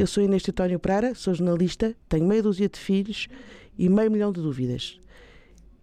Eu 0.00 0.06
sou 0.06 0.24
Inês 0.24 0.42
Teutónio 0.42 0.80
Pereira, 0.80 1.14
sou 1.14 1.34
jornalista, 1.34 1.94
tenho 2.08 2.26
meia 2.26 2.42
dúzia 2.42 2.70
de 2.70 2.78
filhos 2.78 3.28
e 3.76 3.86
meio 3.86 4.10
milhão 4.10 4.32
de 4.32 4.40
dúvidas. 4.40 4.98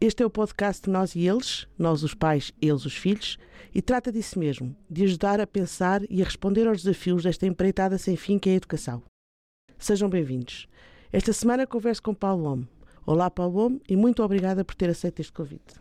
Este 0.01 0.23
é 0.23 0.25
o 0.25 0.29
podcast 0.31 0.89
Nós 0.89 1.15
e 1.15 1.27
Eles, 1.27 1.67
nós 1.77 2.01
os 2.01 2.15
pais, 2.15 2.51
eles 2.59 2.83
os 2.83 2.97
filhos, 2.97 3.37
e 3.75 3.79
trata 3.79 4.11
disso 4.11 4.39
mesmo, 4.39 4.75
de 4.89 5.03
ajudar 5.03 5.39
a 5.39 5.45
pensar 5.45 6.01
e 6.09 6.19
a 6.23 6.25
responder 6.25 6.67
aos 6.67 6.81
desafios 6.81 7.21
desta 7.21 7.45
empreitada 7.45 7.99
sem 7.99 8.15
fim 8.15 8.39
que 8.39 8.49
é 8.49 8.53
a 8.53 8.55
educação. 8.55 9.03
Sejam 9.77 10.09
bem-vindos. 10.09 10.67
Esta 11.13 11.31
semana 11.31 11.67
converso 11.67 12.01
com 12.01 12.15
Paulo 12.15 12.45
Homme. 12.45 12.67
Olá, 13.05 13.29
Paulo 13.29 13.59
Homme, 13.59 13.81
e 13.87 13.95
muito 13.95 14.23
obrigada 14.23 14.65
por 14.65 14.73
ter 14.73 14.89
aceito 14.89 15.19
este 15.19 15.31
convite. 15.31 15.75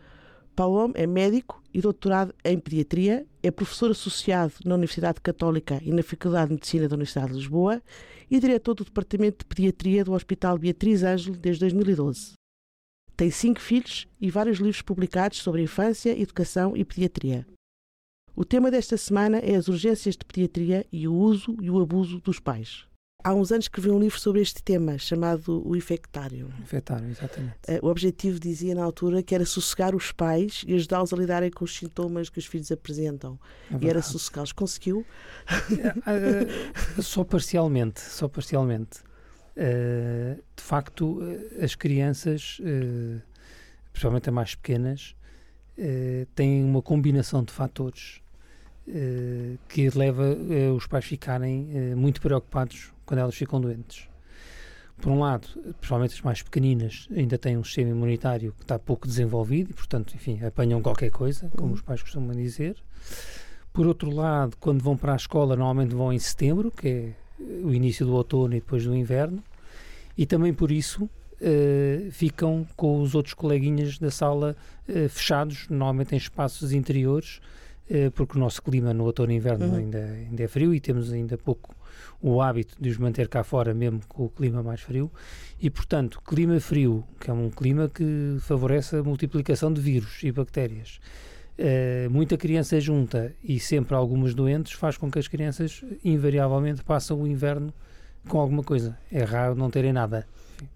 Paulo 0.54 0.76
Homme 0.76 0.94
é 0.94 1.06
médico 1.06 1.62
e 1.72 1.80
doutorado 1.80 2.34
em 2.44 2.58
pediatria, 2.58 3.26
é 3.42 3.50
professor 3.50 3.92
associado 3.92 4.52
na 4.62 4.74
Universidade 4.74 5.22
Católica 5.22 5.80
e 5.82 5.90
na 5.90 6.02
Faculdade 6.02 6.48
de 6.48 6.54
Medicina 6.56 6.86
da 6.86 6.96
Universidade 6.96 7.28
de 7.28 7.38
Lisboa 7.38 7.82
e 8.30 8.40
diretor 8.40 8.74
do 8.74 8.84
Departamento 8.84 9.38
de 9.38 9.46
Pediatria 9.46 10.04
do 10.04 10.12
Hospital 10.12 10.58
Beatriz 10.58 11.02
Ângelo 11.02 11.36
desde 11.36 11.60
2012. 11.60 12.32
Tem 13.16 13.30
cinco 13.30 13.60
filhos 13.60 14.06
e 14.20 14.30
vários 14.30 14.58
livros 14.58 14.82
publicados 14.82 15.38
sobre 15.38 15.62
infância, 15.62 16.18
educação 16.18 16.76
e 16.76 16.84
pediatria. 16.84 17.46
O 18.34 18.44
tema 18.44 18.70
desta 18.70 18.96
semana 18.96 19.38
é 19.38 19.54
as 19.54 19.68
urgências 19.68 20.16
de 20.16 20.24
pediatria 20.24 20.86
e 20.92 21.08
o 21.08 21.14
uso 21.14 21.56
e 21.62 21.70
o 21.70 21.80
abuso 21.80 22.20
dos 22.20 22.38
pais 22.38 22.86
há 23.26 23.34
uns 23.34 23.50
anos 23.50 23.64
escrevi 23.64 23.90
um 23.90 23.98
livro 23.98 24.18
sobre 24.20 24.40
este 24.40 24.62
tema, 24.62 24.96
chamado 24.98 25.60
O 25.68 25.74
Infectário. 25.74 26.48
Infectário, 26.60 27.08
exatamente. 27.08 27.56
Uh, 27.68 27.84
o 27.84 27.88
objetivo 27.88 28.38
dizia 28.38 28.72
na 28.72 28.84
altura 28.84 29.20
que 29.20 29.34
era 29.34 29.44
sossegar 29.44 29.96
os 29.96 30.12
pais 30.12 30.62
e 30.64 30.74
ajudá-los 30.74 31.12
a 31.12 31.16
lidarem 31.16 31.50
com 31.50 31.64
os 31.64 31.76
sintomas 31.76 32.28
que 32.28 32.38
os 32.38 32.46
filhos 32.46 32.70
apresentam. 32.70 33.36
É 33.72 33.84
e 33.84 33.88
era 33.88 34.00
sossegá-los. 34.00 34.52
Conseguiu? 34.52 35.04
Uh, 35.50 37.02
só 37.02 37.24
parcialmente, 37.24 38.00
só 38.00 38.28
parcialmente. 38.28 39.00
Uh, 39.56 40.40
de 40.54 40.62
facto, 40.62 41.18
as 41.60 41.74
crianças, 41.74 42.60
principalmente 43.92 44.28
as 44.28 44.34
mais 44.34 44.54
pequenas, 44.54 45.16
têm 46.34 46.62
uma 46.62 46.80
combinação 46.80 47.42
de 47.42 47.52
fatores 47.52 48.20
que 49.68 49.90
leva 49.90 50.36
os 50.76 50.86
pais 50.86 51.04
a 51.04 51.08
ficarem 51.08 51.94
muito 51.96 52.20
preocupados 52.20 52.92
quando 53.06 53.20
elas 53.20 53.34
ficam 53.34 53.60
doentes. 53.60 54.08
Por 54.98 55.12
um 55.12 55.20
lado, 55.20 55.46
principalmente 55.78 56.14
as 56.14 56.20
mais 56.22 56.42
pequeninas, 56.42 57.06
ainda 57.14 57.36
têm 57.36 57.56
um 57.56 57.64
sistema 57.64 57.90
imunitário 57.90 58.52
que 58.52 58.62
está 58.62 58.78
pouco 58.78 59.06
desenvolvido 59.06 59.70
e, 59.70 59.74
portanto, 59.74 60.14
enfim, 60.14 60.42
apanham 60.42 60.80
qualquer 60.80 61.10
coisa, 61.10 61.50
como 61.56 61.74
os 61.74 61.82
pais 61.82 62.02
costumam 62.02 62.34
dizer. 62.34 62.76
Por 63.72 63.86
outro 63.86 64.10
lado, 64.10 64.56
quando 64.58 64.82
vão 64.82 64.96
para 64.96 65.12
a 65.12 65.16
escola, 65.16 65.54
normalmente 65.54 65.94
vão 65.94 66.10
em 66.10 66.18
setembro, 66.18 66.70
que 66.70 66.88
é 66.88 67.12
o 67.62 67.74
início 67.74 68.06
do 68.06 68.14
outono 68.14 68.54
e 68.54 68.60
depois 68.60 68.84
do 68.84 68.96
inverno, 68.96 69.44
e 70.16 70.24
também 70.24 70.54
por 70.54 70.72
isso 70.72 71.04
uh, 71.04 72.10
ficam 72.10 72.66
com 72.74 73.02
os 73.02 73.14
outros 73.14 73.34
coleguinhas 73.34 73.98
da 73.98 74.10
sala 74.10 74.56
uh, 74.88 75.08
fechados, 75.10 75.66
normalmente 75.68 76.14
em 76.14 76.18
espaços 76.18 76.72
interiores, 76.72 77.42
uh, 77.90 78.10
porque 78.12 78.38
o 78.38 78.40
nosso 78.40 78.62
clima 78.62 78.94
no 78.94 79.04
outono 79.04 79.30
e 79.30 79.36
inverno 79.36 79.66
uhum. 79.66 79.76
ainda, 79.76 80.04
ainda 80.04 80.42
é 80.42 80.48
frio 80.48 80.74
e 80.74 80.80
temos 80.80 81.12
ainda 81.12 81.36
pouco 81.36 81.75
o 82.20 82.40
hábito 82.40 82.74
de 82.80 82.88
os 82.88 82.98
manter 82.98 83.28
cá 83.28 83.44
fora, 83.44 83.74
mesmo 83.74 84.00
com 84.08 84.24
o 84.24 84.28
clima 84.28 84.62
mais 84.62 84.80
frio, 84.80 85.10
e 85.60 85.70
portanto, 85.70 86.20
clima 86.26 86.58
frio, 86.60 87.04
que 87.20 87.30
é 87.30 87.32
um 87.32 87.50
clima 87.50 87.88
que 87.88 88.36
favorece 88.40 88.96
a 88.96 89.02
multiplicação 89.02 89.72
de 89.72 89.80
vírus 89.80 90.22
e 90.22 90.32
bactérias. 90.32 91.00
Uh, 91.58 92.10
muita 92.10 92.36
criança 92.36 92.78
junta 92.78 93.34
e 93.42 93.58
sempre 93.58 93.94
algumas 93.94 94.34
doentes 94.34 94.72
faz 94.72 94.98
com 94.98 95.10
que 95.10 95.18
as 95.18 95.26
crianças 95.26 95.82
invariavelmente 96.04 96.84
passem 96.84 97.16
o 97.16 97.26
inverno 97.26 97.72
com 98.28 98.38
alguma 98.38 98.62
coisa. 98.62 98.98
É 99.10 99.22
raro 99.24 99.54
não 99.54 99.70
terem 99.70 99.92
nada. 99.92 100.26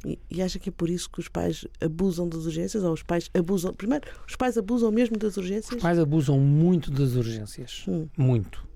E, 0.04 0.19
e, 0.30 0.42
acha 0.42 0.59
que 0.59 0.69
é 0.69 0.72
por 0.72 0.88
isso 0.88 1.10
que 1.10 1.20
os 1.20 1.28
pais 1.28 1.66
abusam 1.80 2.28
das 2.28 2.44
urgências? 2.44 2.82
Ou 2.82 2.92
os 2.92 3.03
pais 3.03 3.30
abusam. 3.34 3.72
Primeiro, 3.72 4.09
os 4.26 4.36
pais 4.36 4.56
abusam 4.56 4.91
mesmo 4.91 5.16
das 5.16 5.36
urgências? 5.36 5.76
Os 5.76 5.82
pais 5.82 5.98
abusam 5.98 6.38
muito 6.38 6.91
das 6.91 7.14
urgências. 7.14 7.84
Hum. 7.88 8.06
Muito. 8.16 8.69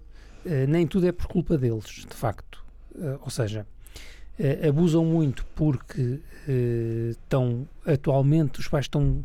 Uh, 0.44 0.66
nem 0.68 0.86
tudo 0.86 1.06
é 1.06 1.12
por 1.12 1.26
culpa 1.26 1.56
deles, 1.56 2.06
de 2.08 2.14
facto. 2.14 2.64
Uh, 2.94 3.18
ou 3.22 3.30
seja, 3.30 3.66
uh, 4.38 4.68
abusam 4.68 5.04
muito 5.04 5.44
porque 5.54 6.20
estão 7.08 7.66
atualmente 7.86 8.60
os 8.60 8.68
pais 8.68 8.84
estão 8.84 9.24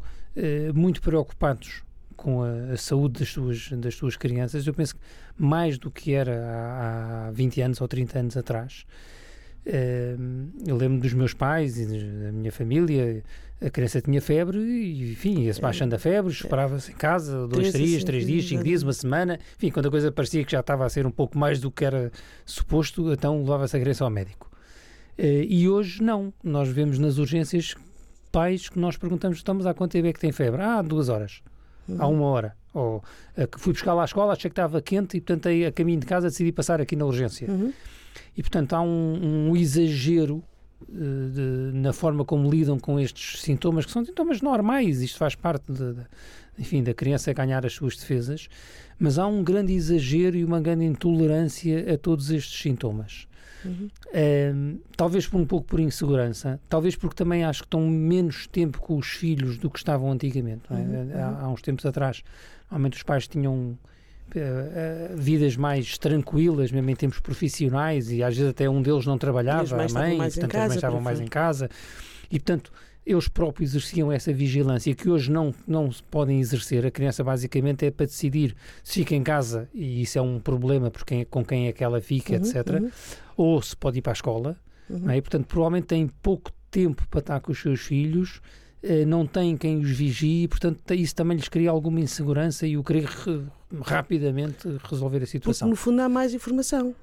muito 0.74 1.02
preocupados 1.02 1.84
com 2.16 2.44
a, 2.44 2.72
a, 2.72 2.78
saúde 2.78 3.20
das 3.20 3.30
suas, 3.30 3.70
das 3.72 3.96
suas 3.96 4.16
crianças. 4.16 4.66
Eu 4.66 4.74
penso 4.74 4.96
que 4.96 5.02
mais 5.38 5.78
do 5.78 5.92
que 5.92 6.14
era 6.14 6.34
há, 6.34 7.28
há 7.28 7.32
20 7.32 7.62
anos 7.62 7.82
ou 7.82 7.88
30 7.90 8.20
anos 8.20 8.38
atrás. 8.38 8.86
eu 10.66 10.78
lembro 10.78 11.02
dos 11.02 11.14
meus 11.14 11.34
pais 11.34 11.78
e 11.78 11.86
da 11.86 12.32
minha 12.32 12.54
família, 12.54 13.22
a 13.62 13.70
criança 13.70 14.02
tinha 14.02 14.22
febre 14.22 14.58
e, 14.58 15.12
enfim, 15.12 15.42
ia-se 15.42 15.60
baixando 15.60 15.96
a 15.96 16.00
febre, 16.00 16.32
esperava-se 16.32 16.92
em 16.92 16.96
casa, 16.96 17.48
dois, 17.48 17.72
três, 17.72 17.74
três, 17.74 18.04
três 18.04 18.26
dias, 18.26 18.46
cinco 18.46 18.64
dias, 18.64 18.84
uma 18.84 18.94
semana, 18.94 19.40
enfim, 19.58 19.70
quando 19.70 19.88
a 19.88 19.92
coisa 19.92 20.12
parecia 20.12 20.44
que 20.46 20.52
já 20.52 20.62
estava 20.62 20.86
a 20.86 20.90
ser 20.90 21.06
um 21.06 21.12
pouco 21.12 21.38
mais 21.38 21.60
do 21.60 21.70
que 21.70 21.84
era 21.84 22.12
suposto, 22.46 23.12
então 23.12 23.40
levava-se 23.40 23.76
a 23.76 23.80
criança 23.80 24.04
ao 24.04 24.10
médico. 24.10 24.50
Uh, 25.18 25.44
e 25.48 25.68
hoje 25.68 26.02
não, 26.02 26.34
nós 26.42 26.70
vemos 26.70 26.98
nas 26.98 27.18
urgências 27.18 27.76
pais 28.32 28.70
que 28.70 28.80
nós 28.80 28.96
perguntamos, 28.96 29.38
estamos 29.38 29.66
há 29.66 29.74
quanto 29.74 29.92
tempo 29.92 30.08
é 30.08 30.14
que 30.14 30.20
tem 30.20 30.32
febre? 30.32 30.62
Ah, 30.62 30.82
duas 30.82 31.10
horas, 31.10 31.42
uhum. 31.88 31.98
há 32.00 32.08
uma 32.08 32.26
hora. 32.26 32.56
Ou 32.74 33.04
fui 33.58 33.74
buscar 33.74 33.94
lá 33.94 34.04
à 34.04 34.06
escola, 34.06 34.34
achei 34.34 34.50
que 34.50 34.54
estava 34.54 34.82
quente 34.82 35.18
e, 35.18 35.22
portanto, 35.22 35.50
aí, 35.50 35.66
a 35.66 35.72
caminho 35.72 36.00
de 36.00 36.06
casa 36.06 36.30
decidi 36.30 36.52
passar 36.52 36.80
aqui 36.80 36.96
na 36.96 37.06
urgência. 37.06 37.50
Uhum. 37.50 37.74
E, 38.38 38.42
portanto, 38.42 38.74
há 38.74 38.82
um, 38.82 39.50
um 39.50 39.58
exagero 39.58 40.44
de, 40.88 41.72
na 41.74 41.94
forma 41.94 42.24
como 42.24 42.50
lidam 42.50 42.80
com 42.80 43.00
estes 43.00 43.42
sintomas, 43.42 43.86
que 43.86 43.92
são 43.92 44.06
sintomas 44.06 44.42
normais, 44.42 45.02
isto 45.02 45.18
faz 45.18 45.36
parte 45.36 45.72
de, 45.72 45.94
de, 45.94 46.02
enfim, 46.58 46.84
da 46.84 46.94
criança 46.94 47.34
ganhar 47.34 47.66
as 47.66 47.74
suas 47.74 47.96
defesas, 47.96 48.48
mas 48.98 49.18
há 49.18 49.28
um 49.28 49.44
grande 49.44 49.74
exagero 49.74 50.38
e 50.38 50.44
uma 50.44 50.60
grande 50.60 50.86
intolerância 50.86 51.94
a 51.94 51.98
todos 51.98 52.30
estes 52.32 52.62
sintomas. 52.62 53.28
Uhum. 53.66 54.80
talvez 54.96 55.28
por 55.28 55.38
um 55.38 55.46
pouco 55.46 55.68
por 55.68 55.82
insegurança, 55.82 56.62
talvez 56.70 56.96
porque 56.96 57.14
também 57.14 57.44
acho 57.44 57.64
que 57.64 57.68
estão 57.68 57.86
menos 57.86 58.48
tempo 58.48 58.80
com 58.80 58.96
os 58.96 59.08
filhos 59.08 59.58
do 59.58 59.70
que 59.70 59.78
estavam 59.78 60.10
antigamente. 60.10 60.64
É? 60.72 60.76
Uhum. 60.76 61.12
Há, 61.14 61.42
há, 61.42 61.50
uns 61.50 61.62
tempos 61.62 61.86
atrás, 61.86 62.24
normalmente 62.72 62.96
os 62.96 63.04
pais 63.04 63.28
tinham 63.28 63.78
uh, 64.38 65.18
vidas 65.18 65.56
mais 65.56 65.98
tranquilas, 65.98 66.72
mesmo 66.72 66.90
em 66.90 66.96
tempos 66.96 67.20
profissionais, 67.20 68.12
e 68.12 68.24
às 68.24 68.36
vezes 68.36 68.52
até 68.52 68.70
um 68.70 68.82
deles 68.82 69.06
não 69.06 69.18
trabalhava, 69.18 69.76
a 69.76 69.90
mãe, 69.90 70.18
portanto 70.18 70.56
as 70.56 70.68
mães 70.68 70.76
estavam 70.76 71.02
mais 71.02 71.20
em 71.20 71.28
casa, 71.28 71.70
e 72.32 72.40
portanto 72.40 72.72
eles 73.06 73.28
próprios 73.28 73.72
exerciam 73.72 74.12
essa 74.12 74.32
vigilância 74.32 74.94
que 74.94 75.10
hoje 75.10 75.32
não, 75.32 75.52
não 75.66 75.90
podem 76.12 76.40
exercer. 76.40 76.86
A 76.86 76.92
criança 76.92 77.24
basicamente 77.24 77.86
é 77.86 77.90
para 77.90 78.06
decidir 78.06 78.56
se 78.84 79.00
fica 79.00 79.16
em 79.16 79.24
casa, 79.24 79.68
e 79.74 80.02
isso 80.04 80.20
é 80.20 80.22
um 80.22 80.40
problema 80.40 80.92
porque 80.92 81.26
com 81.26 81.44
quem 81.44 81.68
é 81.68 81.72
que 81.72 81.84
ela 81.84 82.00
fica, 82.02 82.34
uhum, 82.34 82.40
etc. 82.40 82.68
Uhum. 82.70 82.92
Ou 83.36 83.62
se 83.62 83.76
pode 83.76 83.98
ir 83.98 84.02
para 84.02 84.12
a 84.12 84.14
escola. 84.14 84.56
Uhum. 84.88 85.10
É? 85.10 85.20
Portanto, 85.22 85.48
provavelmente 85.48 85.88
tem 85.88 86.08
pouco 86.22 86.52
tempo 86.70 87.08
para 87.08 87.20
estar 87.20 87.40
com 87.40 87.52
os 87.52 87.60
seus 87.60 87.80
filhos 87.80 88.42
eh, 88.42 88.69
não 89.06 89.26
têm 89.26 89.58
quem 89.58 89.78
os 89.80 89.90
vigie, 89.90 90.48
portanto, 90.48 90.94
isso 90.94 91.16
também 91.16 91.38
lhes 91.38 91.50
cria 91.50 91.70
alguma 91.70 92.00
insegurança 92.00 92.66
e 92.66 92.78
o 92.78 92.84
querer 92.84 93.10
rapidamente 93.82 94.68
resolver 94.90 95.22
a 95.22 95.26
situação. 95.26 95.68
Porque, 95.68 95.80
no 95.80 95.84
fundo, 95.84 96.02
há 96.02 96.10
mais 96.10 96.34
informação. 96.34 96.96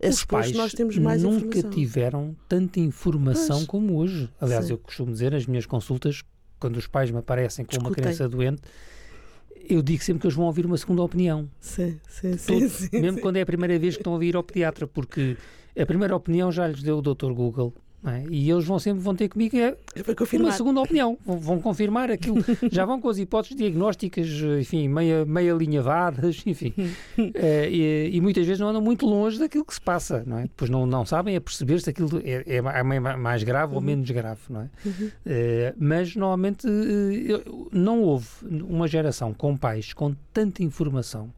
Os 0.00 0.24
pais 0.24 0.52
nós 0.52 0.72
temos 0.72 0.96
mais 0.96 1.22
nunca 1.22 1.60
tiveram 1.62 2.36
tanta 2.48 2.78
informação 2.78 3.56
pois. 3.56 3.66
como 3.66 3.96
hoje. 3.96 4.30
Aliás, 4.40 4.66
Sim. 4.66 4.72
eu 4.72 4.78
costumo 4.78 5.10
dizer 5.10 5.32
nas 5.32 5.44
minhas 5.46 5.66
consultas, 5.66 6.22
quando 6.60 6.76
os 6.76 6.86
pais 6.86 7.10
me 7.10 7.18
aparecem 7.18 7.64
com 7.64 7.76
uma 7.78 7.90
criança 7.90 8.28
doente, 8.28 8.62
eu 9.68 9.82
digo 9.82 10.02
sempre 10.02 10.20
que 10.20 10.26
eles 10.28 10.36
vão 10.36 10.46
ouvir 10.46 10.64
uma 10.64 10.76
segunda 10.76 11.02
opinião. 11.02 11.50
Sim, 11.60 11.98
sim, 12.08 12.36
sim, 12.38 12.68
sim 12.68 12.88
Mesmo 12.92 13.16
sim. 13.16 13.22
quando 13.22 13.36
é 13.36 13.40
a 13.40 13.46
primeira 13.46 13.76
vez 13.78 13.96
que 13.96 14.00
estão 14.00 14.12
a 14.12 14.14
ouvir 14.14 14.36
ao 14.36 14.42
pediatra, 14.42 14.86
porque 14.86 15.36
a 15.78 15.84
primeira 15.84 16.14
opinião 16.14 16.50
já 16.52 16.68
lhes 16.68 16.82
deu 16.82 16.98
o 16.98 17.02
Dr. 17.02 17.32
Google 17.32 17.74
é? 18.04 18.24
E 18.30 18.48
eles 18.48 18.64
vão 18.64 18.78
sempre 18.78 19.00
vão 19.00 19.14
ter 19.14 19.28
comigo 19.28 19.56
é, 19.56 19.76
é 19.96 20.36
uma 20.36 20.52
segunda 20.52 20.80
opinião, 20.80 21.18
vão, 21.26 21.38
vão, 21.38 21.60
confirmar 21.60 22.12
aquilo, 22.12 22.36
já 22.70 22.84
vão 22.84 23.00
com 23.00 23.08
as 23.08 23.18
hipóteses 23.18 23.56
diagnósticas, 23.56 24.28
enfim, 24.60 24.86
meia, 24.86 25.24
meia 25.24 25.52
alinhavadas, 25.52 26.44
enfim, 26.46 26.72
é, 27.34 27.66
e, 27.68 28.16
e, 28.16 28.20
muitas 28.20 28.46
vezes 28.46 28.60
não 28.60 28.68
andam 28.68 28.80
muito 28.80 29.04
longe 29.04 29.40
daquilo 29.40 29.64
que 29.64 29.74
se 29.74 29.80
passa, 29.80 30.22
não 30.24 30.38
é? 30.38 30.42
Depois 30.42 30.70
não, 30.70 30.86
não 30.86 31.04
sabem 31.04 31.34
a 31.34 31.40
perceber 31.40 31.80
se 31.80 31.90
aquilo 31.90 32.22
é, 32.24 32.44
é, 32.46 32.56
é 32.58 32.82
mais 32.82 33.42
grave 33.42 33.72
uhum. 33.72 33.78
ou 33.78 33.82
menos 33.84 34.08
grave, 34.08 34.42
não 34.48 34.60
é? 34.60 34.70
Uhum. 34.86 35.10
é? 35.26 35.74
Mas 35.76 36.14
normalmente 36.14 36.68
eh, 36.68 37.42
não 37.72 38.02
houve 38.02 38.28
uma 38.48 38.86
geração 38.86 39.34
com 39.34 39.56
pais 39.56 39.92
com 39.92 40.14
tanta 40.32 40.62
informação 40.62 41.32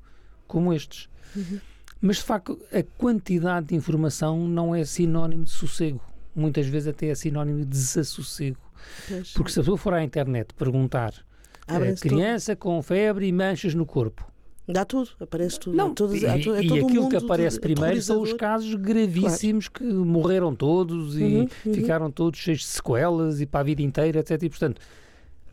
como 0.47 0.75
estes. 0.75 1.09
Uhum. 1.35 1.59
Mas 2.03 2.17
de 2.17 2.25
facto 2.25 2.59
a 2.71 2.83
quantidade 2.99 3.69
de 3.69 3.75
informação 3.75 4.47
não 4.47 4.75
é 4.75 4.85
sinónimo 4.85 5.45
de 5.45 5.51
sossego 5.51 6.10
muitas 6.35 6.67
vezes 6.67 6.89
até 6.89 7.09
é 7.09 7.15
sinónimo 7.15 7.61
de 7.61 7.67
desassossego. 7.67 8.59
Pois. 9.09 9.33
Porque 9.33 9.53
se 9.53 9.61
a 9.61 9.63
pessoa 9.63 9.77
for 9.77 9.95
à 9.95 10.03
internet 10.03 10.55
perguntar 10.55 11.13
uh, 11.69 12.01
criança 12.01 12.57
com 12.57 12.81
febre 12.83 13.27
e 13.27 13.33
manchas 13.33 13.75
no 13.75 13.85
corpo, 13.85 14.31
Dá 14.73 14.85
tudo, 14.85 15.11
aparece 15.19 15.59
tudo. 15.59 15.77
Não, 15.77 15.89
e, 15.89 15.91
é 15.91 15.95
todo 15.95 16.15
e 16.15 16.79
aquilo 16.79 17.09
que 17.09 17.17
aparece 17.17 17.59
primeiro 17.59 18.01
são 18.01 18.21
os 18.21 18.33
casos 18.33 18.75
gravíssimos 18.75 19.69
claro. 19.69 19.93
que 19.93 19.99
morreram 19.99 20.55
todos 20.55 21.19
e 21.19 21.23
uhum, 21.23 21.49
uhum. 21.67 21.75
ficaram 21.75 22.11
todos 22.11 22.39
cheios 22.39 22.61
de 22.61 22.67
sequelas 22.67 23.41
e 23.41 23.47
para 23.47 23.61
a 23.61 23.63
vida 23.65 23.83
inteira, 23.83 24.21
etc. 24.21 24.43
E, 24.43 24.49
portanto, 24.49 24.81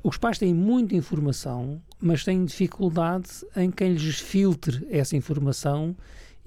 os 0.03 0.17
pais 0.17 0.37
têm 0.37 0.53
muita 0.53 0.95
informação, 0.95 1.81
mas 1.99 2.23
têm 2.23 2.45
dificuldade 2.45 3.29
em 3.55 3.71
quem 3.71 3.93
lhes 3.93 4.19
filtre 4.19 4.85
essa 4.89 5.15
informação 5.15 5.95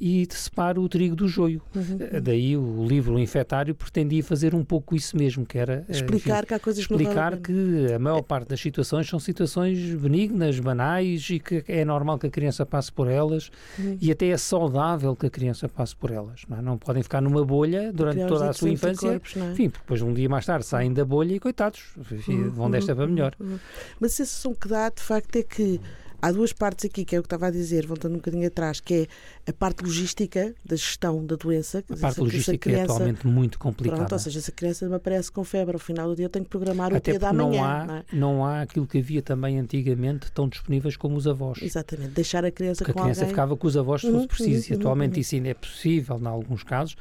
e 0.01 0.27
separa 0.31 0.81
o 0.81 0.89
trigo 0.89 1.15
do 1.15 1.29
joio. 1.29 1.61
Uhum, 1.75 1.83
uhum. 1.83 2.23
Daí 2.23 2.57
o 2.57 2.87
livro 2.87 3.15
O 3.15 3.19
Infetário 3.19 3.75
pretendia 3.75 4.25
fazer 4.25 4.55
um 4.55 4.65
pouco 4.65 4.97
isso 4.97 5.15
mesmo, 5.15 5.45
que 5.45 5.59
era 5.59 5.85
eh, 5.87 5.93
explicar 5.93 6.39
enfim, 6.39 6.47
que 6.47 6.55
há 6.55 6.59
coisas 6.59 6.87
que 6.87 6.95
explicar 6.95 7.37
que 7.37 7.93
a 7.95 7.99
maior 7.99 8.23
parte 8.23 8.49
das 8.49 8.61
situações 8.61 9.07
são 9.07 9.21
situações 9.21 9.79
benignas, 9.97 10.59
banais 10.59 11.29
e 11.29 11.39
que 11.39 11.63
é 11.69 11.85
normal 11.85 12.19
que 12.19 12.27
a 12.27 12.31
criança 12.31 12.65
passe 12.65 12.91
por 12.91 13.09
elas 13.09 13.51
uhum. 13.79 13.99
e 14.01 14.11
até 14.11 14.29
é 14.29 14.37
saudável 14.39 15.15
que 15.15 15.27
a 15.27 15.31
criança 15.31 15.69
passe 15.69 15.95
por 15.95 16.11
elas. 16.11 16.43
Não, 16.49 16.57
é? 16.57 16.63
não 16.63 16.79
podem 16.79 17.03
ficar 17.03 17.21
numa 17.21 17.45
bolha 17.45 17.93
durante 17.93 18.27
toda 18.27 18.49
a 18.49 18.53
sua 18.55 18.71
infância. 18.71 19.11
Corpos, 19.11 19.37
é? 19.37 19.53
Enfim, 19.53 19.69
depois 19.69 20.01
um 20.01 20.15
dia 20.15 20.29
mais 20.31 20.47
tarde 20.47 20.65
saem 20.65 20.95
da 20.95 21.05
bolha 21.05 21.35
e 21.35 21.39
coitados, 21.39 21.91
enfim, 22.11 22.45
uhum, 22.45 22.51
vão 22.51 22.71
desta 22.71 22.95
para 22.95 23.05
uhum, 23.05 23.11
melhor. 23.11 23.35
Uhum. 23.39 23.59
Mas 24.01 24.13
a 24.13 24.17
sensação 24.17 24.55
que 24.55 24.67
dá 24.67 24.89
de 24.89 25.03
facto 25.03 25.37
é 25.37 25.43
que 25.43 25.79
há 26.21 26.33
duas 26.33 26.53
partes 26.53 26.85
aqui, 26.85 27.05
que 27.05 27.17
é 27.17 27.19
o 27.19 27.23
que 27.23 27.27
estava 27.27 27.47
a 27.47 27.51
dizer, 27.51 27.87
voltando 27.87 28.13
um 28.13 28.17
bocadinho 28.17 28.47
atrás, 28.47 28.81
que 28.81 29.09
é 29.47 29.51
a 29.51 29.53
parte 29.53 29.85
logística 29.85 30.55
da 30.65 30.77
gestão 30.77 31.25
da 31.25 31.37
doença. 31.37 31.85
A 31.91 31.97
parte 31.97 32.21
logística 32.21 32.59
criança, 32.59 32.81
é 32.81 32.85
atualmente 32.85 33.27
muito 33.27 33.59
complicada. 33.59 33.99
Pronto, 33.99 34.13
ou 34.13 34.19
seja, 34.19 34.41
se 34.41 34.51
a 34.51 34.55
criança 34.55 34.89
me 34.89 34.95
aparece 34.95 35.31
com 35.31 35.45
febre 35.45 35.75
ao 35.75 35.81
final 35.81 36.09
do 36.09 36.17
dia, 36.17 36.27
eu 36.27 36.31
tenho 36.31 36.45
que 36.45 36.51
programar 36.51 36.95
Até 36.95 37.11
o 37.11 37.15
dia 37.15 37.21
da 37.21 37.33
manhã. 37.33 37.61
Não 37.61 37.65
há, 37.65 37.85
não, 37.85 37.95
é? 37.95 38.05
não 38.13 38.45
há 38.45 38.63
aquilo 38.63 38.87
que 38.87 38.99
havia 38.99 39.23
também 39.23 39.59
antigamente 39.59 40.31
tão 40.33 40.49
disponíveis 40.49 40.97
como 40.97 41.17
os 41.17 41.27
avós. 41.27 41.59
Exatamente, 41.63 42.11
deixar 42.11 42.45
a 42.45 42.51
criança 42.51 42.85
Porque 42.85 42.93
com 42.93 43.01
a 43.01 43.03
criança 43.03 43.21
alguém. 43.23 43.33
ficava 43.33 43.57
com 43.57 43.67
os 43.67 43.77
avós 43.77 44.01
se 44.01 44.07
fosse 44.07 44.21
uhum, 44.21 44.27
preciso. 44.27 44.69
Uhum, 44.69 44.77
e 44.77 44.81
atualmente 44.81 45.15
uhum. 45.15 45.21
isso 45.21 45.35
ainda 45.35 45.49
é 45.49 45.55
possível 45.55 46.19
em 46.21 46.27
alguns 46.27 46.63
casos, 46.63 46.97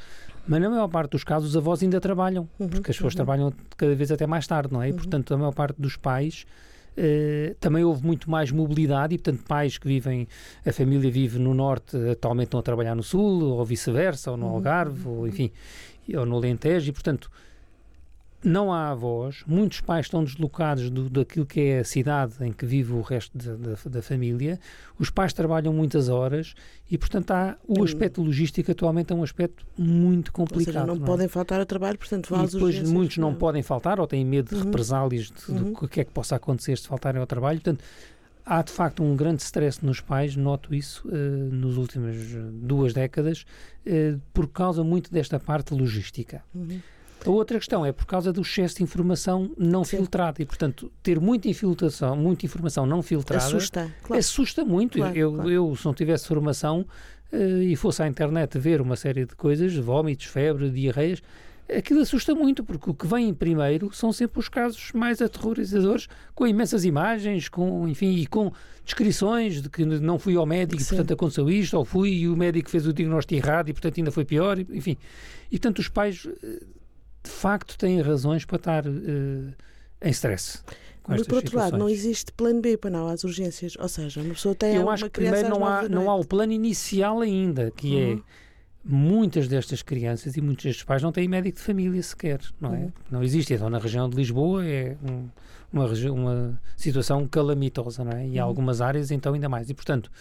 mas 0.47 0.61
na 0.61 0.69
maior 0.69 0.87
parte 0.87 1.11
dos 1.11 1.23
casos 1.23 1.49
os 1.49 1.57
avós 1.57 1.83
ainda 1.83 1.99
trabalham, 1.99 2.49
porque 2.57 2.91
as 2.91 2.97
pessoas 2.97 3.13
trabalham 3.13 3.53
cada 3.77 3.93
vez 3.95 4.11
até 4.11 4.25
mais 4.25 4.47
tarde, 4.47 4.73
não 4.73 4.81
é? 4.81 4.89
E, 4.89 4.93
portanto, 4.93 5.33
a 5.33 5.37
maior 5.37 5.53
parte 5.53 5.79
dos 5.79 5.95
pais 5.95 6.45
Uh, 6.97 7.55
também 7.59 7.83
houve 7.83 8.05
muito 8.05 8.29
mais 8.29 8.51
mobilidade 8.51 9.15
e, 9.15 9.17
portanto, 9.17 9.45
pais 9.47 9.77
que 9.77 9.87
vivem, 9.87 10.27
a 10.65 10.73
família 10.73 11.09
vive 11.09 11.39
no 11.39 11.53
norte, 11.53 11.95
atualmente 12.11 12.47
estão 12.47 12.59
a 12.59 12.63
trabalhar 12.63 12.95
no 12.95 13.03
sul, 13.03 13.43
ou 13.43 13.65
vice-versa, 13.65 14.31
ou 14.31 14.37
no 14.37 14.47
uhum. 14.47 14.53
Algarve, 14.53 15.07
ou 15.07 15.27
enfim, 15.27 15.51
ou 16.13 16.25
no 16.25 16.35
Alentejo, 16.35 16.89
e, 16.89 16.91
portanto, 16.91 17.31
não 18.43 18.71
há 18.71 18.89
avós, 18.89 19.43
muitos 19.45 19.81
pais 19.81 20.05
estão 20.05 20.23
deslocados 20.23 20.89
do, 20.89 21.09
daquilo 21.09 21.45
que 21.45 21.59
é 21.59 21.79
a 21.79 21.83
cidade 21.83 22.33
em 22.41 22.53
que 22.53 22.65
vive 22.65 22.93
o 22.93 23.01
resto 23.01 23.37
de, 23.37 23.55
de, 23.55 23.89
da 23.89 24.01
família, 24.01 24.59
os 24.97 25.09
pais 25.09 25.33
trabalham 25.33 25.73
muitas 25.73 26.07
horas 26.07 26.53
e, 26.89 26.97
portanto, 26.97 27.31
há, 27.31 27.57
o 27.67 27.83
aspecto 27.83 28.21
logístico 28.21 28.71
atualmente 28.71 29.11
é 29.11 29.15
um 29.15 29.23
aspecto 29.23 29.65
muito 29.77 30.31
complicado. 30.31 30.65
Seja, 30.65 30.85
não, 30.85 30.95
não 30.95 31.03
é? 31.03 31.05
podem 31.05 31.27
faltar 31.27 31.59
ao 31.59 31.65
trabalho, 31.65 31.97
portanto, 31.97 32.29
vão 32.29 32.45
E 32.45 32.47
depois 32.47 32.89
muitos 32.89 33.17
não, 33.17 33.29
não, 33.29 33.35
é? 33.35 33.39
podem 33.39 33.61
faltar 33.61 33.99
ou 33.99 34.07
têm 34.07 34.23
medo 34.23 34.49
de 34.49 34.55
uhum. 34.55 34.63
represálias 34.65 35.31
de, 35.31 35.51
uhum. 35.51 35.73
do 35.73 35.87
que 35.87 35.99
é 35.99 36.05
que 36.05 36.11
possa 36.11 36.37
acontecer 36.37 36.77
se 36.77 36.87
faltarem 36.87 37.19
ao 37.19 37.27
trabalho, 37.27 37.59
portanto, 37.59 37.83
há 38.45 38.61
de 38.61 38.71
facto 38.71 39.03
um 39.03 39.15
grande 39.15 39.41
stress 39.41 39.85
nos 39.85 39.99
pais, 39.99 40.35
noto 40.35 40.73
isso 40.73 41.07
uh, 41.07 41.11
nos 41.11 41.77
últimas 41.77 42.15
duas 42.53 42.93
décadas, 42.93 43.45
uh, 43.85 44.19
por 44.33 44.47
causa 44.47 44.83
muito 44.83 45.11
desta 45.11 45.39
parte 45.39 45.73
logística. 45.73 46.41
Uhum. 46.55 46.79
A 47.25 47.29
outra 47.29 47.57
questão 47.57 47.85
é 47.85 47.91
por 47.91 48.05
causa 48.05 48.31
do 48.31 48.41
excesso 48.41 48.77
de 48.77 48.83
informação 48.83 49.51
não 49.57 49.83
Sim. 49.83 49.97
filtrada 49.97 50.41
e, 50.41 50.45
portanto, 50.45 50.91
ter 51.03 51.19
muita 51.19 51.47
infiltração, 51.49 52.15
muita 52.15 52.45
informação 52.45 52.85
não 52.85 53.01
filtrada 53.01 53.45
assusta, 53.45 53.93
claro. 54.01 54.19
assusta 54.19 54.65
muito. 54.65 54.97
Claro, 54.97 55.17
eu, 55.17 55.33
claro. 55.33 55.49
eu, 55.49 55.75
se 55.75 55.85
não 55.85 55.93
tivesse 55.93 56.27
formação 56.27 56.85
uh, 57.33 57.61
e 57.61 57.75
fosse 57.75 58.01
à 58.01 58.07
internet 58.07 58.57
ver 58.57 58.81
uma 58.81 58.95
série 58.95 59.25
de 59.25 59.35
coisas, 59.35 59.75
vômitos, 59.75 60.27
febre, 60.27 60.69
diarreias, 60.69 61.21
aquilo 61.77 62.01
assusta 62.01 62.33
muito, 62.33 62.63
porque 62.63 62.89
o 62.89 62.93
que 62.93 63.05
vem 63.05 63.33
primeiro 63.33 63.93
são 63.93 64.11
sempre 64.11 64.39
os 64.39 64.49
casos 64.49 64.91
mais 64.93 65.21
aterrorizadores, 65.21 66.07
com 66.33 66.47
imensas 66.47 66.83
imagens, 66.83 67.47
com, 67.47 67.87
enfim, 67.87 68.15
e 68.15 68.25
com 68.25 68.51
descrições 68.83 69.61
de 69.61 69.69
que 69.69 69.85
não 69.85 70.17
fui 70.17 70.35
ao 70.35 70.45
médico 70.45 70.81
e, 70.81 70.85
portanto, 70.85 71.13
aconteceu 71.13 71.49
isto, 71.49 71.77
ou 71.77 71.85
fui 71.85 72.09
e 72.11 72.27
o 72.27 72.35
médico 72.35 72.69
fez 72.69 72.87
o 72.87 72.93
diagnóstico 72.93 73.35
errado 73.35 73.69
e, 73.69 73.73
portanto, 73.73 73.97
ainda 73.97 74.11
foi 74.11 74.25
pior, 74.25 74.57
enfim. 74.57 74.97
E, 75.51 75.59
portanto, 75.59 75.79
os 75.79 75.89
pais 75.89 76.27
eh, 76.43 76.59
de 77.29 77.35
facto 77.35 77.77
têm 77.77 78.01
razões 78.01 78.43
para 78.43 78.55
estar 78.57 78.87
uh, 78.87 79.53
em 80.01 80.09
stress. 80.09 80.63
Mas, 81.07 81.23
por 81.23 81.35
outro 81.35 81.49
situações. 81.49 81.71
lado, 81.71 81.79
não 81.79 81.89
existe 81.89 82.31
plano 82.31 82.61
B 82.61 82.77
para 82.77 82.91
não 82.91 83.07
às 83.07 83.23
urgências. 83.23 83.75
Ou 83.79 83.87
seja, 83.87 84.21
uma 84.21 84.33
pessoa 84.33 84.53
tem 84.53 84.75
Eu 84.75 84.89
acho 84.89 85.05
que 85.05 85.21
primeiro 85.21 85.49
não 85.49 85.65
há, 85.65 85.89
não 85.89 86.09
há 86.09 86.15
o 86.15 86.25
plano 86.25 86.53
inicial 86.53 87.21
ainda, 87.21 87.71
que 87.71 87.97
é 87.97 88.05
uhum. 88.05 88.17
é 88.17 88.21
muitas 88.83 89.47
destas 89.47 89.81
crianças 89.81 90.37
e 90.37 90.41
muitos 90.41 90.65
destes 90.65 90.83
pais 90.83 91.01
não 91.01 91.11
têm 91.11 91.27
médico 91.27 91.57
de 91.57 91.63
família 91.63 92.01
sequer, 92.03 92.39
não 92.61 92.73
é? 92.73 92.77
Uhum. 92.77 92.91
Não 93.09 93.23
existe. 93.23 93.53
Então, 93.53 93.69
na 93.69 93.79
região 93.79 94.07
de 94.07 94.15
Lisboa 94.15 94.63
é 94.65 94.97
um, 95.03 95.27
uma, 95.73 95.85
uma 96.11 96.61
situação 96.75 97.27
calamitosa, 97.27 98.03
não 98.03 98.11
é? 98.11 98.27
E 98.27 98.37
uhum. 98.37 98.43
algumas 98.43 98.79
áreas, 98.79 99.09
então, 99.09 99.33
ainda 99.33 99.49
mais. 99.49 99.69
E, 99.69 99.73
portanto, 99.73 100.11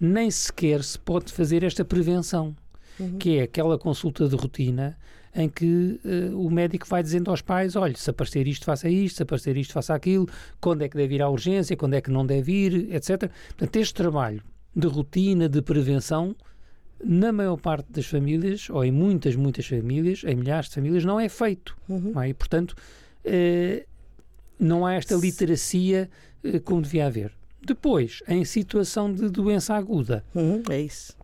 nem 0.00 0.28
sequer 0.28 0.82
se 0.82 0.98
pode 0.98 1.32
fazer 1.32 1.62
esta 1.62 1.84
prevenção, 1.84 2.56
uhum. 2.98 3.16
que 3.18 3.38
é 3.38 3.42
aquela 3.42 3.78
consulta 3.78 4.28
de 4.28 4.34
rotina 4.34 4.98
em 5.34 5.48
que 5.48 6.00
uh, 6.04 6.38
o 6.38 6.50
médico 6.50 6.86
vai 6.86 7.02
dizendo 7.02 7.30
aos 7.30 7.40
pais: 7.40 7.76
olha, 7.76 7.96
se 7.96 8.10
aparecer 8.10 8.46
isto, 8.46 8.64
faça 8.64 8.88
isto, 8.88 9.16
se 9.16 9.22
aparecer 9.22 9.56
isto, 9.56 9.72
faça 9.72 9.94
aquilo, 9.94 10.28
quando 10.60 10.82
é 10.82 10.88
que 10.88 10.96
deve 10.96 11.14
ir 11.14 11.22
à 11.22 11.28
urgência, 11.28 11.76
quando 11.76 11.94
é 11.94 12.00
que 12.00 12.10
não 12.10 12.26
deve 12.26 12.52
ir, 12.52 12.94
etc. 12.94 13.30
Portanto, 13.48 13.76
este 13.76 13.94
trabalho 13.94 14.42
de 14.74 14.86
rotina, 14.86 15.48
de 15.48 15.62
prevenção, 15.62 16.34
na 17.02 17.32
maior 17.32 17.56
parte 17.56 17.90
das 17.90 18.06
famílias, 18.06 18.68
ou 18.70 18.84
em 18.84 18.92
muitas, 18.92 19.34
muitas 19.34 19.66
famílias, 19.66 20.22
em 20.24 20.36
milhares 20.36 20.68
de 20.68 20.74
famílias, 20.74 21.04
não 21.04 21.18
é 21.18 21.28
feito. 21.28 21.76
Uhum. 21.88 22.12
Não 22.14 22.22
é? 22.22 22.28
E, 22.28 22.34
portanto, 22.34 22.72
uh, 23.24 23.86
não 24.58 24.86
há 24.86 24.94
esta 24.94 25.14
literacia 25.14 26.08
uh, 26.44 26.60
como 26.60 26.82
devia 26.82 27.06
haver. 27.06 27.32
Depois, 27.64 28.22
em 28.26 28.44
situação 28.44 29.12
de 29.12 29.28
doença 29.28 29.74
aguda. 29.74 30.24
Uhum, 30.34 30.62
é 30.68 30.80
isso 30.80 31.21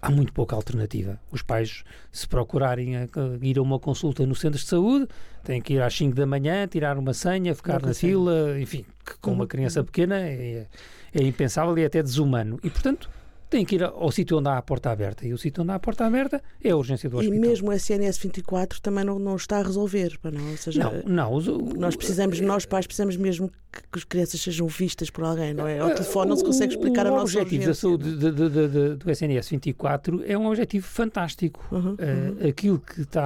há 0.00 0.10
muito 0.10 0.32
pouca 0.32 0.54
alternativa. 0.54 1.18
Os 1.30 1.42
pais, 1.42 1.84
se 2.12 2.26
procurarem 2.26 2.96
a, 2.96 3.02
a 3.02 3.44
ir 3.44 3.58
a 3.58 3.62
uma 3.62 3.78
consulta 3.78 4.24
no 4.26 4.34
centro 4.34 4.58
de 4.58 4.66
saúde, 4.66 5.08
têm 5.44 5.60
que 5.60 5.74
ir 5.74 5.82
às 5.82 5.96
5 5.96 6.14
da 6.14 6.26
manhã, 6.26 6.66
tirar 6.66 6.98
uma 6.98 7.14
senha, 7.14 7.54
ficar 7.54 7.80
na 7.80 7.94
fila, 7.94 8.58
enfim, 8.60 8.84
que 9.04 9.16
com 9.18 9.32
uma 9.32 9.46
criança 9.46 9.82
pequena 9.82 10.20
é, 10.20 10.66
é 11.14 11.22
impensável 11.22 11.76
e 11.78 11.82
é 11.82 11.86
até 11.86 12.02
desumano. 12.02 12.58
E, 12.62 12.70
portanto, 12.70 13.08
tem 13.56 13.64
que 13.64 13.76
ir 13.76 13.84
ao 13.84 14.12
sítio 14.12 14.36
onde 14.36 14.48
há 14.48 14.58
a 14.58 14.62
porta 14.62 14.90
aberta. 14.90 15.26
E 15.26 15.32
o 15.32 15.38
sítio 15.38 15.62
onde 15.62 15.72
há 15.72 15.76
a 15.76 15.78
porta 15.78 16.04
aberta 16.04 16.42
é 16.62 16.70
a 16.70 16.76
urgência 16.76 17.08
do 17.08 17.16
hospital. 17.16 17.36
E 17.36 17.40
mesmo 17.40 17.70
o 17.70 17.72
SNS 17.72 18.18
24 18.18 18.82
também 18.82 19.02
não, 19.02 19.18
não 19.18 19.34
está 19.34 19.60
a 19.60 19.62
resolver, 19.62 20.18
para 20.20 20.30
não? 20.30 20.50
Ou 20.50 20.56
seja, 20.58 20.82
não, 20.82 21.02
não. 21.06 21.32
Os, 21.32 21.46
nós 21.46 21.96
precisamos, 21.96 22.38
nós 22.40 22.66
pais 22.66 22.86
precisamos 22.86 23.16
mesmo 23.16 23.50
que, 23.72 23.80
que 23.80 23.98
as 23.98 24.04
crianças 24.04 24.40
sejam 24.42 24.66
vistas 24.66 25.08
por 25.08 25.24
alguém, 25.24 25.54
não 25.54 25.66
é? 25.66 25.78
Ao 25.78 25.88
telefone 25.88 26.28
não 26.28 26.36
se 26.36 26.44
consegue 26.44 26.74
explicar 26.74 27.06
o, 27.06 27.08
a 27.08 27.10
nossa 27.12 27.22
urgência. 27.22 27.42
Objetivo 27.42 27.66
da 27.66 27.74
saúde 27.74 28.16
de, 28.18 28.30
de, 28.30 28.68
de, 28.68 28.94
do 28.96 29.10
SNS 29.10 29.48
24 29.48 30.24
é 30.26 30.36
um 30.36 30.46
objetivo 30.46 30.86
fantástico. 30.86 31.66
Uhum, 31.72 31.94
uh, 31.94 32.48
Aquilo 32.48 32.78
que 32.78 33.00
está 33.00 33.24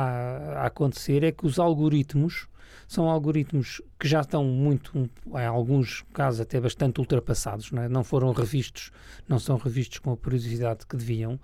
a 0.58 0.66
acontecer 0.66 1.24
é 1.24 1.32
que 1.32 1.44
os 1.44 1.58
algoritmos 1.58 2.46
são 2.90 3.08
algoritmos 3.08 3.80
que 4.00 4.08
já 4.08 4.20
estão 4.20 4.42
muito, 4.42 5.08
em 5.28 5.46
alguns 5.46 6.02
casos 6.12 6.40
até 6.40 6.60
bastante 6.60 6.98
ultrapassados, 6.98 7.70
não, 7.70 7.82
é? 7.84 7.88
não 7.88 8.02
foram 8.02 8.32
revistos, 8.32 8.90
não 9.28 9.38
são 9.38 9.56
revistos 9.56 10.00
com 10.00 10.10
a 10.10 10.16
periodicidade 10.16 10.84
que 10.84 10.96
deviam, 10.96 11.34
uh, 11.34 11.40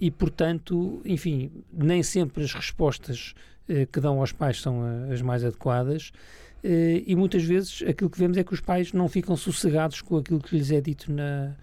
e 0.00 0.10
portanto, 0.10 1.00
enfim, 1.04 1.52
nem 1.72 2.02
sempre 2.02 2.42
as 2.42 2.52
respostas 2.52 3.32
uh, 3.68 3.86
que 3.86 4.00
dão 4.00 4.18
aos 4.18 4.32
pais 4.32 4.60
são 4.60 4.82
as 5.08 5.22
mais 5.22 5.44
adequadas. 5.44 6.10
Uh, 6.64 6.98
e 7.06 7.14
muitas 7.14 7.44
vezes 7.44 7.84
aquilo 7.88 8.10
que 8.10 8.18
vemos 8.18 8.36
é 8.36 8.42
que 8.42 8.52
os 8.52 8.60
pais 8.60 8.92
não 8.92 9.08
ficam 9.08 9.36
sossegados 9.36 10.02
com 10.02 10.16
aquilo 10.16 10.40
que 10.40 10.56
lhes 10.58 10.72
é 10.72 10.80
dito 10.80 11.12
na, 11.12 11.54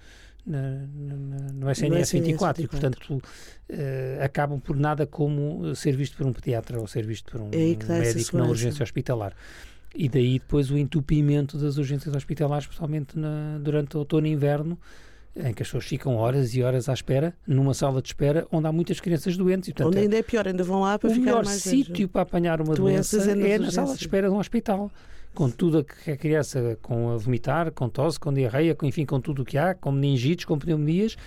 na, 0.45 0.85
na, 0.93 1.53
no 1.53 1.71
SNS 1.71 2.11
24 2.11 2.63
e, 2.63 2.67
portanto, 2.67 3.13
uh, 3.15 4.23
acabam 4.23 4.59
por 4.59 4.75
nada 4.75 5.05
como 5.07 5.75
ser 5.75 5.95
visto 5.95 6.17
por 6.17 6.25
um 6.25 6.33
pediatra 6.33 6.79
ou 6.79 6.87
ser 6.87 7.05
visto 7.05 7.31
por 7.31 7.41
um, 7.41 7.49
é 7.51 7.77
um 7.85 7.99
médico 7.99 8.37
na 8.37 8.45
urgência 8.45 8.83
hospitalar. 8.83 9.33
E 9.95 10.09
daí 10.09 10.39
depois 10.39 10.71
o 10.71 10.77
entupimento 10.77 11.57
das 11.57 11.77
urgências 11.77 12.15
hospitalares, 12.15 12.65
especialmente 12.65 13.17
na, 13.17 13.59
durante 13.59 13.95
o 13.95 13.99
outono 13.99 14.25
e 14.25 14.31
inverno, 14.31 14.77
em 15.35 15.53
que 15.53 15.63
as 15.63 15.67
pessoas 15.67 15.85
ficam 15.85 16.15
horas 16.15 16.53
e 16.55 16.61
horas 16.61 16.89
à 16.89 16.93
espera, 16.93 17.33
numa 17.47 17.73
sala 17.73 18.01
de 18.01 18.07
espera, 18.07 18.47
onde 18.51 18.67
há 18.67 18.71
muitas 18.71 18.99
crianças 18.99 19.37
doentes. 19.37 19.69
E, 19.69 19.73
portanto, 19.73 19.87
onde 19.87 19.99
ainda 19.99 20.17
é 20.17 20.23
pior, 20.23 20.47
ainda 20.47 20.63
vão 20.63 20.81
lá 20.81 20.97
para 20.97 21.09
o 21.09 21.13
ficar 21.13 21.33
mais... 21.43 21.65
O 21.65 21.69
melhor 21.69 21.85
sítio 21.85 22.07
para 22.07 22.21
apanhar 22.21 22.61
uma 22.61 22.75
doença 22.75 23.17
é, 23.31 23.51
é 23.51 23.59
na 23.59 23.71
sala 23.71 23.95
de 23.95 24.01
espera 24.01 24.27
de 24.27 24.33
um 24.33 24.39
hospital 24.39 24.91
com 25.33 25.49
tudo 25.49 25.83
que 25.83 26.11
a 26.11 26.17
criança, 26.17 26.77
com 26.81 27.11
a 27.11 27.17
vomitar, 27.17 27.71
com 27.71 27.89
tosse, 27.89 28.19
com 28.19 28.33
diarreia, 28.33 28.75
com, 28.75 28.85
enfim, 28.85 29.05
com 29.05 29.19
tudo 29.19 29.41
o 29.41 29.45
que 29.45 29.57
há, 29.57 29.73
com 29.73 29.91
meningites, 29.91 30.45
com 30.45 30.57
pneumonias, 30.57 31.17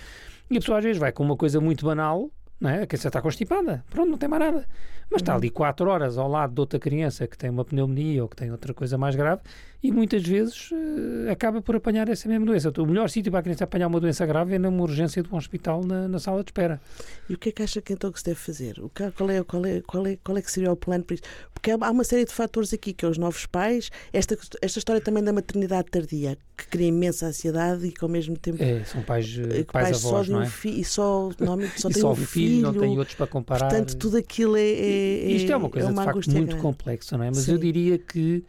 e 0.49 0.57
a 0.57 0.59
pessoa 0.59 0.77
às 0.77 0.83
vezes 0.83 0.97
vai 0.97 1.11
com 1.11 1.23
uma 1.23 1.35
coisa 1.35 1.59
muito 1.59 1.85
banal, 1.85 2.31
não 2.59 2.69
é? 2.69 2.83
A 2.83 2.87
criança 2.87 3.09
está 3.09 3.21
constipada, 3.21 3.83
pronto, 3.89 4.09
não 4.09 4.17
tem 4.17 4.29
mais 4.29 4.43
nada. 4.43 4.67
Mas 5.09 5.21
está 5.21 5.35
ali 5.35 5.49
quatro 5.49 5.89
horas 5.89 6.17
ao 6.17 6.27
lado 6.27 6.53
de 6.53 6.59
outra 6.59 6.79
criança 6.79 7.27
que 7.27 7.37
tem 7.37 7.49
uma 7.49 7.63
pneumonia 7.63 8.23
ou 8.23 8.29
que 8.29 8.35
tem 8.35 8.51
outra 8.51 8.73
coisa 8.73 8.97
mais 8.97 9.15
grave 9.15 9.41
e 9.81 9.91
muitas 9.91 10.23
vezes 10.23 10.71
uh, 10.71 11.31
acaba 11.31 11.61
por 11.61 11.75
apanhar 11.75 12.09
essa 12.09 12.27
mesma 12.27 12.45
doença. 12.45 12.73
O 12.77 12.85
melhor 12.85 13.09
sítio 13.09 13.31
para 13.31 13.39
a 13.39 13.43
criança 13.43 13.63
apanhar 13.63 13.87
uma 13.87 13.99
doença 13.99 14.25
grave 14.25 14.55
é 14.55 14.59
numa 14.59 14.81
urgência 14.81 15.21
de 15.21 15.31
um 15.31 15.37
hospital 15.37 15.83
na, 15.83 16.07
na, 16.07 16.19
sala 16.19 16.43
de 16.43 16.49
espera. 16.49 16.81
E 17.29 17.35
o 17.35 17.37
que 17.37 17.49
é 17.49 17.51
que 17.51 17.63
acha 17.63 17.81
que 17.81 17.93
então 17.93 18.11
que 18.11 18.19
se 18.19 18.25
deve 18.25 18.39
fazer? 18.39 18.79
O 18.79 18.89
que, 18.89 19.09
qual, 19.11 19.29
é, 19.29 19.43
qual, 19.43 19.65
é, 19.65 19.81
qual, 19.81 20.07
é, 20.07 20.17
qual 20.23 20.37
é 20.37 20.41
que 20.41 20.51
seria 20.51 20.71
o 20.71 20.75
plano 20.75 21.03
para 21.03 21.13
isso? 21.15 21.23
Porque 21.53 21.71
há 21.71 21.91
uma 21.91 22.03
série 22.03 22.25
de 22.25 22.33
fatores 22.33 22.73
aqui, 22.73 22.91
que 22.91 23.05
é 23.05 23.07
os 23.07 23.17
novos 23.17 23.45
pais, 23.45 23.89
esta, 24.11 24.37
esta 24.61 24.79
história 24.79 25.01
também 25.01 25.23
da 25.23 25.31
maternidade 25.31 25.89
tardia, 25.89 26.37
que 26.55 26.67
cria 26.67 26.87
imensa 26.87 27.27
ansiedade 27.27 27.85
e 27.85 27.91
que 27.91 28.03
ao 28.03 28.09
mesmo 28.09 28.37
tempo... 28.37 28.61
É, 28.63 28.83
são 28.83 29.01
pais, 29.03 29.37
eh, 29.39 29.63
pais, 29.63 29.89
pais 29.89 30.05
avós, 30.05 30.27
não 30.27 30.41
é? 30.41 30.47
Fi, 30.47 30.79
e 30.79 30.83
só, 30.83 31.29
normalmente 31.39 31.77
só 31.81 31.89
e 31.89 31.93
tem 31.93 32.01
só 32.01 32.11
um 32.11 32.15
filho, 32.15 32.27
filho, 32.27 32.61
não 32.61 32.73
tem 32.73 32.97
outros 32.97 33.15
para 33.15 33.27
comparar. 33.27 33.69
Portanto, 33.69 33.95
tudo 33.97 34.17
aquilo 34.17 34.57
é... 34.57 34.61
é 34.61 34.96
Isto 34.97 35.51
é 35.51 35.57
uma 35.57 35.69
coisa 35.69 35.87
é 35.87 35.91
uma 35.91 36.05
de 36.05 36.13
facto 36.13 36.31
muito 36.31 36.57
complexa, 36.57 37.17
não 37.17 37.25
é? 37.25 37.29
Mas 37.29 37.39
Sim. 37.39 37.53
eu 37.53 37.57
diria 37.57 37.97
que 37.97 38.43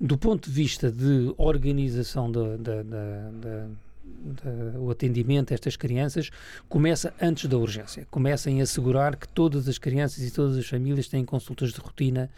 do 0.00 0.18
ponto 0.18 0.48
de 0.48 0.54
vista 0.54 0.90
de 0.90 1.32
organização 1.36 2.30
da, 2.30 2.56
da, 2.56 2.82
da, 2.82 3.66
o 4.78 4.90
atendimento 4.90 5.52
a 5.52 5.54
estas 5.54 5.76
crianças 5.76 6.30
começa 6.68 7.14
antes 7.20 7.46
da 7.46 7.56
urgência. 7.56 8.06
Começa 8.10 8.50
em 8.50 8.60
assegurar 8.60 9.16
que 9.16 9.28
todas 9.28 9.68
as 9.68 9.78
crianças 9.78 10.22
e 10.22 10.30
todas 10.30 10.56
as 10.56 10.66
famílias 10.66 11.08
têm 11.08 11.24
consultas 11.24 11.72
de 11.72 11.80
rotina 11.80 12.30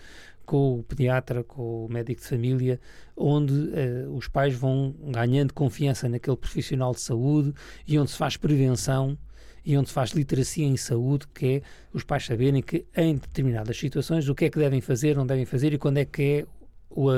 com 0.44 0.78
o 0.78 0.82
pediatra, 0.82 1.42
com 1.42 1.86
o 1.86 1.88
médico 1.90 2.20
de 2.20 2.28
família, 2.28 2.80
onde 3.16 3.52
uh, 3.52 4.14
os 4.14 4.28
pais 4.28 4.54
vão 4.54 4.94
ganhando 5.08 5.52
confiança 5.52 6.08
naquele 6.08 6.36
profissional 6.36 6.92
de 6.92 7.00
saúde 7.00 7.52
e 7.86 7.98
onde 7.98 8.12
se 8.12 8.16
faz 8.16 8.36
prevenção 8.36 9.18
e 9.66 9.76
onde 9.76 9.88
se 9.88 9.94
faz 9.94 10.10
literacia 10.12 10.64
em 10.64 10.76
saúde, 10.76 11.26
que 11.34 11.46
é 11.46 11.62
os 11.92 12.04
pais 12.04 12.24
saberem 12.24 12.62
que 12.62 12.86
em 12.96 13.16
determinadas 13.16 13.76
situações 13.76 14.28
o 14.28 14.34
que 14.34 14.44
é 14.44 14.50
que 14.50 14.58
devem 14.58 14.80
fazer, 14.80 15.16
não 15.16 15.26
devem 15.26 15.44
fazer 15.44 15.72
e 15.72 15.78
quando 15.78 15.98
é 15.98 16.04
que 16.04 16.22
é 16.22 16.46
o, 16.88 17.08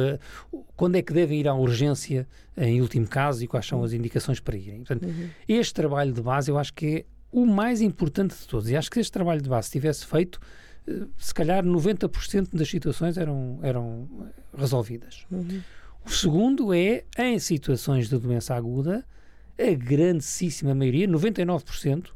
quando 0.75 0.97
é 0.97 1.02
que 1.02 1.12
devem 1.12 1.40
ir 1.40 1.47
à 1.47 1.55
urgência 1.55 2.26
em 2.57 2.81
último 2.81 3.07
caso 3.07 3.45
e 3.45 3.47
quais 3.47 3.67
são 3.67 3.85
as 3.85 3.93
indicações 3.93 4.40
para 4.40 4.57
irem. 4.57 4.78
Portanto, 4.78 5.07
uhum. 5.07 5.28
este 5.47 5.75
trabalho 5.75 6.12
de 6.12 6.23
base 6.23 6.50
eu 6.50 6.57
acho 6.57 6.73
que 6.73 6.87
é 6.87 7.05
o 7.31 7.45
mais 7.45 7.83
importante 7.83 8.35
de 8.35 8.49
todos 8.49 8.71
e 8.71 8.76
acho 8.76 8.88
que 8.88 8.95
se 8.95 9.00
este 9.00 9.12
trabalho 9.12 9.43
de 9.43 9.49
base 9.49 9.71
tivesse 9.71 10.07
feito 10.07 10.40
eh, 10.87 11.02
se 11.19 11.35
calhar 11.35 11.62
90% 11.62 12.57
das 12.57 12.69
situações 12.69 13.19
eram, 13.19 13.59
eram 13.62 14.09
resolvidas. 14.57 15.26
Uhum. 15.31 15.61
O 16.07 16.11
segundo 16.11 16.73
é, 16.73 17.05
em 17.19 17.38
situações 17.38 18.09
de 18.09 18.17
doença 18.17 18.55
aguda, 18.55 19.05
a 19.59 19.75
grandíssima 19.75 20.75
maioria, 20.75 21.07
99%, 21.07 22.07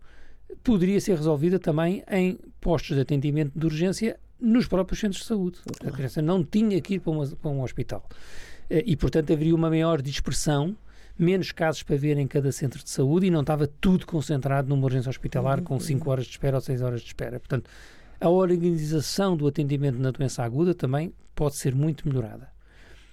poderia 0.63 1.01
ser 1.01 1.17
resolvida 1.17 1.59
também 1.59 2.03
em 2.11 2.39
postos 2.61 2.97
de 2.97 3.03
atendimento 3.03 3.53
de 3.55 3.67
urgência 3.67 4.19
nos 4.41 4.67
próprios 4.67 5.01
centros 5.01 5.23
de 5.23 5.29
saúde. 5.29 5.59
A 5.85 5.91
criança 5.91 6.21
não 6.21 6.45
tinha 6.45 6.81
que 6.81 6.95
ir 6.95 6.99
para, 7.01 7.13
uma, 7.13 7.27
para 7.27 7.51
um 7.51 7.63
hospital. 7.63 8.09
Eh, 8.69 8.83
e, 8.87 8.97
portanto, 8.97 9.33
haveria 9.33 9.55
uma 9.55 9.71
maior 9.71 10.03
dispersão, 10.03 10.77
menos 11.19 11.53
casos 11.53 11.83
para 11.83 11.97
ver 11.97 12.19
em 12.19 12.27
cada 12.27 12.51
centro 12.51 12.83
de 12.83 12.91
saúde 12.91 13.27
e 13.27 13.31
não 13.31 13.43
estava 13.43 13.67
tudo 13.67 14.07
concentrado 14.07 14.69
numa 14.69 14.85
urgência 14.85 15.11
hospitalar 15.11 15.59
uhum. 15.59 15.65
com 15.65 15.81
5 15.81 16.11
horas 16.11 16.25
de 16.27 16.33
espera 16.33 16.57
ou 16.57 16.61
6 16.61 16.83
horas 16.83 17.01
de 17.01 17.07
espera. 17.07 17.39
Portanto, 17.39 17.71
a 18.21 18.29
organização 18.29 19.37
do 19.37 19.47
atendimento 19.47 19.99
na 19.99 20.11
doença 20.11 20.43
aguda 20.43 20.75
também 20.75 21.13
pode 21.35 21.57
ser 21.57 21.75
muito 21.75 22.07
melhorada. 22.07 22.52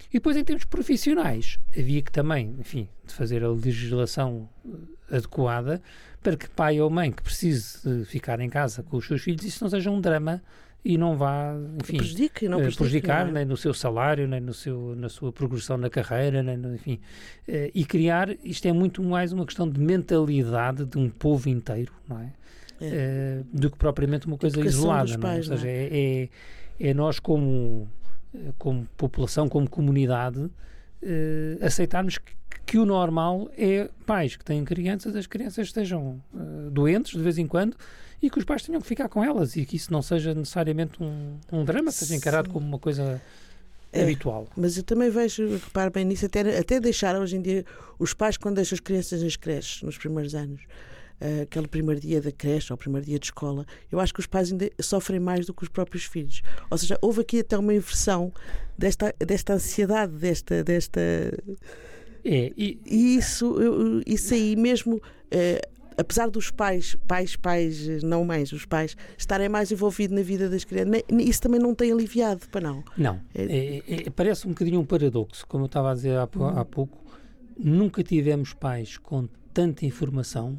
E 0.10 0.14
depois, 0.14 0.36
em 0.36 0.44
termos 0.44 0.66
profissionais, 0.66 1.60
havia 1.78 2.02
que 2.02 2.12
também, 2.12 2.56
enfim, 2.60 2.90
de 3.06 3.14
fazer 3.14 3.44
a 3.44 3.50
legislação 3.50 4.50
eh, 4.66 5.18
adequada 5.18 5.82
para 6.22 6.36
que 6.36 6.50
pai 6.50 6.82
ou 6.82 6.90
mãe 6.90 7.12
que 7.12 7.22
precise 7.22 8.06
ficar 8.06 8.40
em 8.40 8.50
casa 8.50 8.84
com 8.84 8.98
os 8.98 9.06
seus 9.06 9.22
filhos, 9.22 9.46
isso 9.46 9.64
não 9.64 9.70
seja 9.70 9.90
um 9.90 10.02
drama 10.02 10.42
e 10.84 10.98
não 10.98 11.18
vá, 11.18 11.54
enfim, 11.82 11.98
prejudique, 11.98 12.48
não 12.48 12.58
prejudique, 12.58 12.78
prejudicar 12.78 13.26
não 13.26 13.32
é? 13.32 13.34
nem 13.36 13.46
no 13.46 13.58
seu 13.58 13.74
salário, 13.74 14.28
nem 14.28 14.40
no 14.40 14.54
seu, 14.54 14.96
na 14.96 15.10
sua 15.10 15.32
progressão 15.32 15.78
na 15.78 15.90
carreira, 15.90 16.42
nem 16.42 16.58
no, 16.58 16.74
enfim. 16.74 17.00
Eh, 17.48 17.70
e 17.76 17.84
criar, 17.84 18.30
isto 18.44 18.66
é 18.68 18.72
muito 18.72 19.04
mais 19.04 19.34
uma 19.34 19.46
questão 19.46 19.70
de 19.70 19.80
mentalidade 19.80 20.86
de 20.86 20.98
um 20.98 21.10
povo 21.10 21.50
inteiro, 21.50 21.94
não 22.08 22.20
é? 22.20 22.32
é. 22.82 23.42
Do 23.52 23.70
que 23.70 23.78
propriamente 23.78 24.26
uma 24.26 24.38
coisa 24.38 24.60
isolada, 24.62 25.18
não 25.18 25.30
é? 25.30 25.38
Ou 25.38 25.44
seja, 25.44 25.68
é? 25.68 25.72
é? 25.72 26.30
É, 26.80 26.90
é, 26.90 26.94
nós 26.94 27.20
como, 27.20 27.90
como 28.58 28.88
população, 28.98 29.50
como 29.50 29.70
comunidade, 29.70 30.40
uh, 30.40 30.52
aceitarmos 31.66 32.18
que, 32.18 32.34
que, 32.66 32.78
o 32.78 32.86
normal 32.86 33.50
é 33.58 33.90
pais 34.06 34.36
que 34.36 34.46
têm 34.46 34.64
crianças, 34.64 35.16
as 35.16 35.28
crianças 35.28 35.68
estejam 35.68 36.22
uh, 36.34 36.70
doentes 36.72 37.12
de 37.12 37.24
vez 37.24 37.38
em 37.38 37.48
quando, 37.48 37.76
e 38.22 38.30
que 38.30 38.38
os 38.38 38.46
pais 38.46 38.64
tenham 38.64 38.82
que 38.82 38.88
ficar 38.88 39.08
com 39.08 39.24
elas 39.24 39.56
e 39.56 39.66
que 39.66 39.76
isso 39.78 39.92
não 39.92 40.02
seja 40.02 40.34
necessariamente 40.34 41.02
um, 41.02 41.38
um 41.52 41.64
drama, 41.64 41.92
seja 41.92 42.16
encarado 42.16 42.50
como 42.50 42.66
uma 42.68 42.80
coisa 42.80 43.22
é, 43.94 44.04
habitual. 44.04 44.48
Mas 44.56 44.78
eu 44.78 44.84
também 44.84 45.10
vejo, 45.10 45.50
reparo 45.54 45.92
bem 45.92 46.06
nisso, 46.06 46.26
até, 46.26 46.58
até 46.58 46.80
deixar 46.80 47.16
hoje 47.16 47.38
em 47.38 47.42
dia 47.42 47.66
os 47.98 48.14
pais, 48.14 48.38
quando 48.38 48.56
deixam 48.56 48.76
as 48.76 48.82
crianças 48.82 49.24
nas 49.24 49.36
creches, 49.36 49.82
nos 49.82 49.98
primeiros 49.98 50.36
anos, 50.36 50.62
uh, 51.22 51.44
aquele 51.44 51.68
primeiro 51.68 52.00
dia 52.02 52.22
da 52.22 52.32
creche 52.32 52.72
ou 52.72 52.78
primeiro 52.78 53.06
dia 53.06 53.20
de 53.20 53.26
escola, 53.28 53.66
eu 53.92 54.00
acho 54.00 54.14
que 54.14 54.20
os 54.20 54.28
pais 54.28 54.52
ainda 54.52 54.70
sofrem 54.82 55.20
mais 55.20 55.46
do 55.46 55.54
que 55.54 55.64
os 55.64 55.70
próprios 55.70 56.06
filhos. 56.06 56.42
Ou 56.70 56.78
seja, 56.78 56.98
houve 57.02 57.22
aqui 57.22 57.40
até 57.40 57.58
uma 57.58 57.74
inversão 57.74 58.34
desta, 58.78 59.14
desta 59.20 59.54
ansiedade, 59.54 60.14
desta. 60.14 60.64
desta... 60.64 61.02
É, 62.24 62.52
e... 62.58 62.80
e 62.86 63.16
isso, 63.18 63.60
eu, 63.62 64.02
isso 64.06 64.34
aí 64.34 64.56
mesmo. 64.56 64.96
Uh, 64.96 65.80
apesar 66.00 66.30
dos 66.30 66.50
pais, 66.50 66.96
pais, 67.08 67.36
pais, 67.36 68.02
não 68.04 68.24
mães, 68.24 68.54
os 68.54 68.66
pais, 68.66 68.96
estarem 69.18 69.50
mais 69.50 69.70
envolvidos 69.70 70.16
na 70.16 70.24
vida 70.24 70.50
das 70.50 70.64
crianças, 70.64 71.04
isso 71.10 71.42
também 71.42 71.60
não 71.60 71.76
tem 71.76 71.92
aliviado, 71.92 72.48
para 72.50 72.62
não? 72.62 72.84
Não. 72.98 73.20
É... 73.36 73.44
É, 73.44 74.04
é, 74.08 74.10
parece 74.10 74.48
um 74.48 74.52
bocadinho 74.52 74.80
um 74.80 74.86
paradoxo, 74.86 75.46
como 75.46 75.66
eu 75.66 75.68
estava 75.68 75.92
a 75.92 75.94
dizer 75.94 76.16
há, 76.16 76.24
há 76.24 76.66
pouco. 76.66 76.98
Nunca 77.58 78.02
tivemos 78.02 78.54
pais 78.54 78.98
com 78.98 79.28
tanta 79.54 79.86
informação 79.86 80.58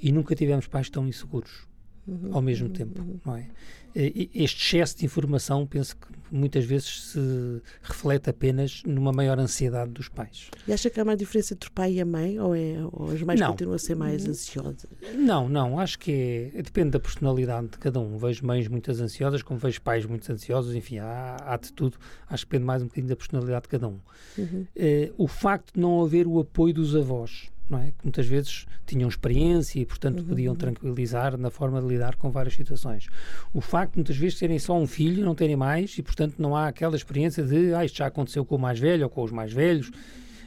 e 0.00 0.12
nunca 0.12 0.34
tivemos 0.34 0.66
pais 0.66 0.88
tão 0.88 1.06
inseguros 1.06 1.68
uhum. 2.08 2.30
ao 2.32 2.42
mesmo 2.42 2.66
uhum. 2.66 2.72
tempo, 2.72 3.20
não 3.24 3.36
é? 3.36 3.46
Este 3.94 4.76
excesso 4.76 4.98
de 4.98 5.04
informação, 5.06 5.66
penso 5.66 5.96
que 5.96 6.06
muitas 6.30 6.64
vezes 6.64 7.10
se 7.10 7.62
reflete 7.82 8.30
apenas 8.30 8.82
numa 8.86 9.12
maior 9.12 9.40
ansiedade 9.40 9.90
dos 9.90 10.08
pais. 10.08 10.50
E 10.68 10.72
acha 10.72 10.88
que 10.88 11.00
há 11.00 11.02
uma 11.02 11.16
diferença 11.16 11.54
entre 11.54 11.68
o 11.68 11.72
pai 11.72 11.94
e 11.94 12.00
a 12.00 12.04
mãe? 12.04 12.38
Ou, 12.38 12.54
é, 12.54 12.76
ou 12.92 13.10
as 13.10 13.20
mães 13.22 13.40
não. 13.40 13.50
continuam 13.50 13.74
a 13.74 13.78
ser 13.78 13.96
mais 13.96 14.28
ansiosas? 14.28 14.86
Não, 15.14 15.48
não. 15.48 15.80
Acho 15.80 15.98
que 15.98 16.52
é, 16.54 16.62
depende 16.62 16.90
da 16.90 17.00
personalidade 17.00 17.68
de 17.68 17.78
cada 17.78 17.98
um. 17.98 18.16
Vejo 18.18 18.46
mães 18.46 18.68
muito 18.68 18.90
ansiosas, 18.90 19.42
como 19.42 19.58
vejo 19.58 19.80
pais 19.80 20.04
muito 20.06 20.30
ansiosos. 20.30 20.74
Enfim, 20.76 20.98
há, 20.98 21.36
há 21.40 21.56
de 21.56 21.72
tudo. 21.72 21.96
Acho 22.28 22.46
que 22.46 22.52
depende 22.52 22.66
mais 22.66 22.82
um 22.82 22.86
bocadinho 22.86 23.08
da 23.08 23.16
personalidade 23.16 23.62
de 23.62 23.68
cada 23.68 23.88
um. 23.88 23.98
Uhum. 24.36 24.66
Uh, 24.76 25.14
o 25.16 25.26
facto 25.26 25.74
de 25.74 25.80
não 25.80 26.00
haver 26.04 26.26
o 26.26 26.38
apoio 26.38 26.74
dos 26.74 26.94
avós 26.94 27.50
não 27.70 27.80
é? 27.80 27.86
que 27.86 28.04
muitas 28.04 28.26
vezes 28.26 28.66
tinham 28.86 29.08
experiência 29.08 29.80
e, 29.80 29.86
portanto, 29.86 30.20
uhum. 30.20 30.26
podiam 30.26 30.54
tranquilizar 30.54 31.36
na 31.36 31.50
forma 31.50 31.80
de 31.80 31.86
lidar 31.86 32.16
com 32.16 32.30
várias 32.30 32.54
situações. 32.54 33.08
O 33.52 33.60
facto 33.60 33.92
de 33.92 33.98
muitas 33.98 34.16
vezes 34.16 34.38
terem 34.38 34.58
só 34.58 34.78
um 34.78 34.86
filho, 34.86 35.24
não 35.24 35.34
terem 35.34 35.56
mais, 35.56 35.96
e, 35.98 36.02
portanto, 36.02 36.36
não 36.38 36.56
há 36.56 36.68
aquela 36.68 36.96
experiência 36.96 37.42
de 37.44 37.74
ah, 37.74 37.84
isto 37.84 37.98
já 37.98 38.06
aconteceu 38.06 38.44
com 38.44 38.56
o 38.56 38.58
mais 38.58 38.78
velho 38.78 39.04
ou 39.04 39.10
com 39.10 39.22
os 39.22 39.30
mais 39.30 39.52
velhos. 39.52 39.90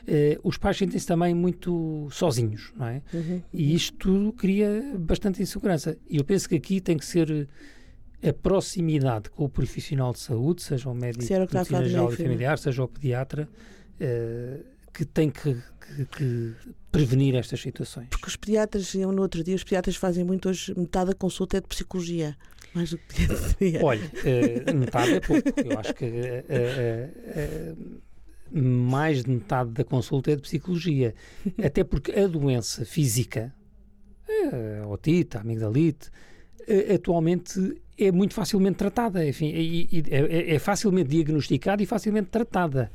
Eh, 0.07 0.39
os 0.43 0.57
pais 0.57 0.77
sentem-se 0.77 1.05
também 1.05 1.33
muito 1.33 2.07
sozinhos, 2.11 2.73
não 2.75 2.87
é? 2.87 3.01
Uhum. 3.13 3.41
E 3.53 3.75
isto 3.75 3.95
tudo 3.97 4.33
cria 4.33 4.95
bastante 4.97 5.41
insegurança. 5.41 5.97
E 6.09 6.17
eu 6.17 6.23
penso 6.23 6.49
que 6.49 6.55
aqui 6.55 6.81
tem 6.81 6.97
que 6.97 7.05
ser 7.05 7.47
a 8.23 8.33
proximidade 8.33 9.29
com 9.29 9.45
o 9.45 9.49
profissional 9.49 10.13
de 10.13 10.19
saúde, 10.19 10.61
seja 10.61 10.89
o 10.89 10.93
médico 10.93 11.25
de 11.25 11.33
medicina 11.33 11.85
geral 11.85 12.13
e 12.13 12.15
familiar, 12.15 12.57
seja 12.57 12.83
o 12.83 12.87
pediatra, 12.87 13.49
uh, 13.99 14.70
que 14.93 15.05
tem 15.05 15.29
que, 15.29 15.55
que, 15.55 16.05
que, 16.05 16.55
prevenir 16.91 17.35
estas 17.35 17.61
situações. 17.61 18.07
Porque 18.09 18.27
os 18.27 18.35
pediatras, 18.35 18.93
eu 18.95 19.11
no 19.11 19.21
outro 19.21 19.43
dia, 19.43 19.55
os 19.55 19.63
pediatras 19.63 19.95
fazem 19.95 20.23
muito 20.23 20.49
hoje, 20.49 20.73
metade 20.77 21.11
da 21.11 21.15
consulta 21.15 21.57
é 21.57 21.61
de 21.61 21.67
psicologia. 21.67 22.37
Mais 22.73 22.89
do 22.91 22.97
que 22.97 23.05
pediatria. 23.15 23.83
Olha, 23.83 24.01
uh, 24.01 24.77
metade 24.77 25.13
é 25.13 25.19
pouco. 25.19 25.49
Eu 25.57 25.79
acho 25.79 25.93
que 25.93 26.05
uh, 26.05 27.75
uh, 28.53 28.59
mais 28.59 29.23
de 29.23 29.29
metade 29.29 29.71
da 29.71 29.83
consulta 29.83 30.31
é 30.31 30.35
de 30.35 30.41
psicologia. 30.41 31.13
Até 31.63 31.83
porque 31.83 32.11
a 32.11 32.27
doença 32.27 32.85
física, 32.85 33.53
a 34.83 34.87
otite, 34.87 35.37
a 35.37 35.41
amigdalite, 35.41 36.09
atualmente 36.93 37.81
é 37.97 38.11
muito 38.11 38.33
facilmente 38.33 38.77
tratada. 38.77 39.25
Enfim, 39.25 39.53
é, 40.09 40.55
é 40.55 40.59
facilmente 40.59 41.09
diagnosticada 41.09 41.81
e 41.83 41.85
facilmente 41.85 42.29
tratada. 42.29 42.91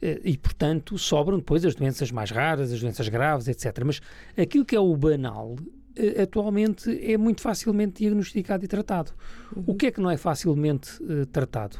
Eh, 0.00 0.20
e, 0.24 0.38
portanto, 0.38 0.96
sobram 0.98 1.38
depois 1.38 1.64
as 1.64 1.74
doenças 1.74 2.10
mais 2.10 2.30
raras, 2.30 2.72
as 2.72 2.80
doenças 2.80 3.08
graves, 3.08 3.48
etc. 3.48 3.82
Mas 3.84 4.00
aquilo 4.36 4.64
que 4.64 4.74
é 4.74 4.80
o 4.80 4.96
banal 4.96 5.56
eh, 5.96 6.22
atualmente 6.22 6.90
é 7.04 7.16
muito 7.16 7.40
facilmente 7.40 8.02
diagnosticado 8.02 8.64
e 8.64 8.68
tratado. 8.68 9.12
Uhum. 9.54 9.64
O 9.66 9.74
que 9.74 9.86
é 9.86 9.90
que 9.90 10.00
não 10.00 10.10
é 10.10 10.16
facilmente 10.16 11.02
uh, 11.02 11.26
tratado? 11.26 11.78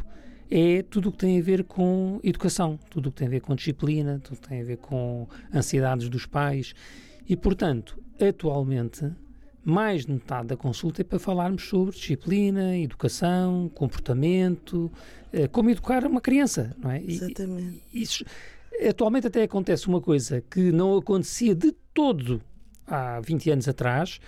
É 0.50 0.83
tudo 0.83 1.09
o 1.09 1.12
que 1.12 1.19
tem 1.19 1.39
a 1.39 1.43
ver 1.43 1.62
com 1.65 2.19
educação, 2.25 2.79
tudo 2.91 3.09
o 3.09 3.12
que 3.12 3.19
tem 3.19 3.29
a 3.29 3.31
ver 3.31 3.41
com 3.41 3.55
disciplina, 3.55 4.21
tudo 4.23 4.37
o 4.37 4.41
que 4.41 4.49
tem 4.49 4.61
a 4.61 4.65
ver 4.65 4.79
com 4.79 5.29
ansiedades 5.55 6.09
dos 6.09 6.27
pais. 6.27 6.75
E, 7.29 7.37
portanto, 7.37 8.03
atualmente, 8.21 9.12
mais 9.64 10.07
de 10.07 10.12
metade 10.12 10.49
da 10.49 10.57
consulta 10.57 11.02
é 11.02 11.05
para 11.05 11.19
falarmos 11.19 11.69
sobre 11.69 11.95
disciplina, 11.95 12.76
educação, 12.79 13.71
comportamento, 13.75 14.90
uh, 15.33 15.49
como 15.50 15.71
educar 15.71 16.05
uma 16.07 16.21
criança, 16.21 16.75
não 16.79 16.90
é? 16.90 17.02
Exatamente. 17.02 17.83
E, 17.93 18.02
isso, 18.02 18.25
atualmente 18.88 19.26
até 19.26 19.43
acontece 19.43 19.87
uma 19.88 20.00
coisa 20.00 20.43
que 20.50 20.73
não 20.73 20.97
acontecia 20.97 21.55
de 21.55 21.73
todo 21.93 22.40
há 22.87 23.21
20 23.21 23.50
anos 23.50 23.69
atrás, 23.69 24.21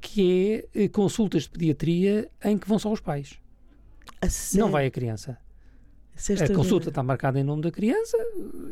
que 0.00 0.66
é 0.74 0.88
consultas 0.88 1.44
de 1.44 1.50
pediatria 1.50 2.28
em 2.44 2.58
que 2.58 2.68
vão 2.68 2.78
só 2.78 2.92
os 2.92 3.00
pais. 3.00 3.38
Não 4.58 4.70
vai 4.70 4.86
a 4.86 4.90
criança. 4.90 5.38
A 6.42 6.54
consulta 6.54 6.90
está 6.90 7.02
marcada 7.02 7.40
em 7.40 7.42
nome 7.42 7.62
da 7.62 7.70
criança 7.70 8.16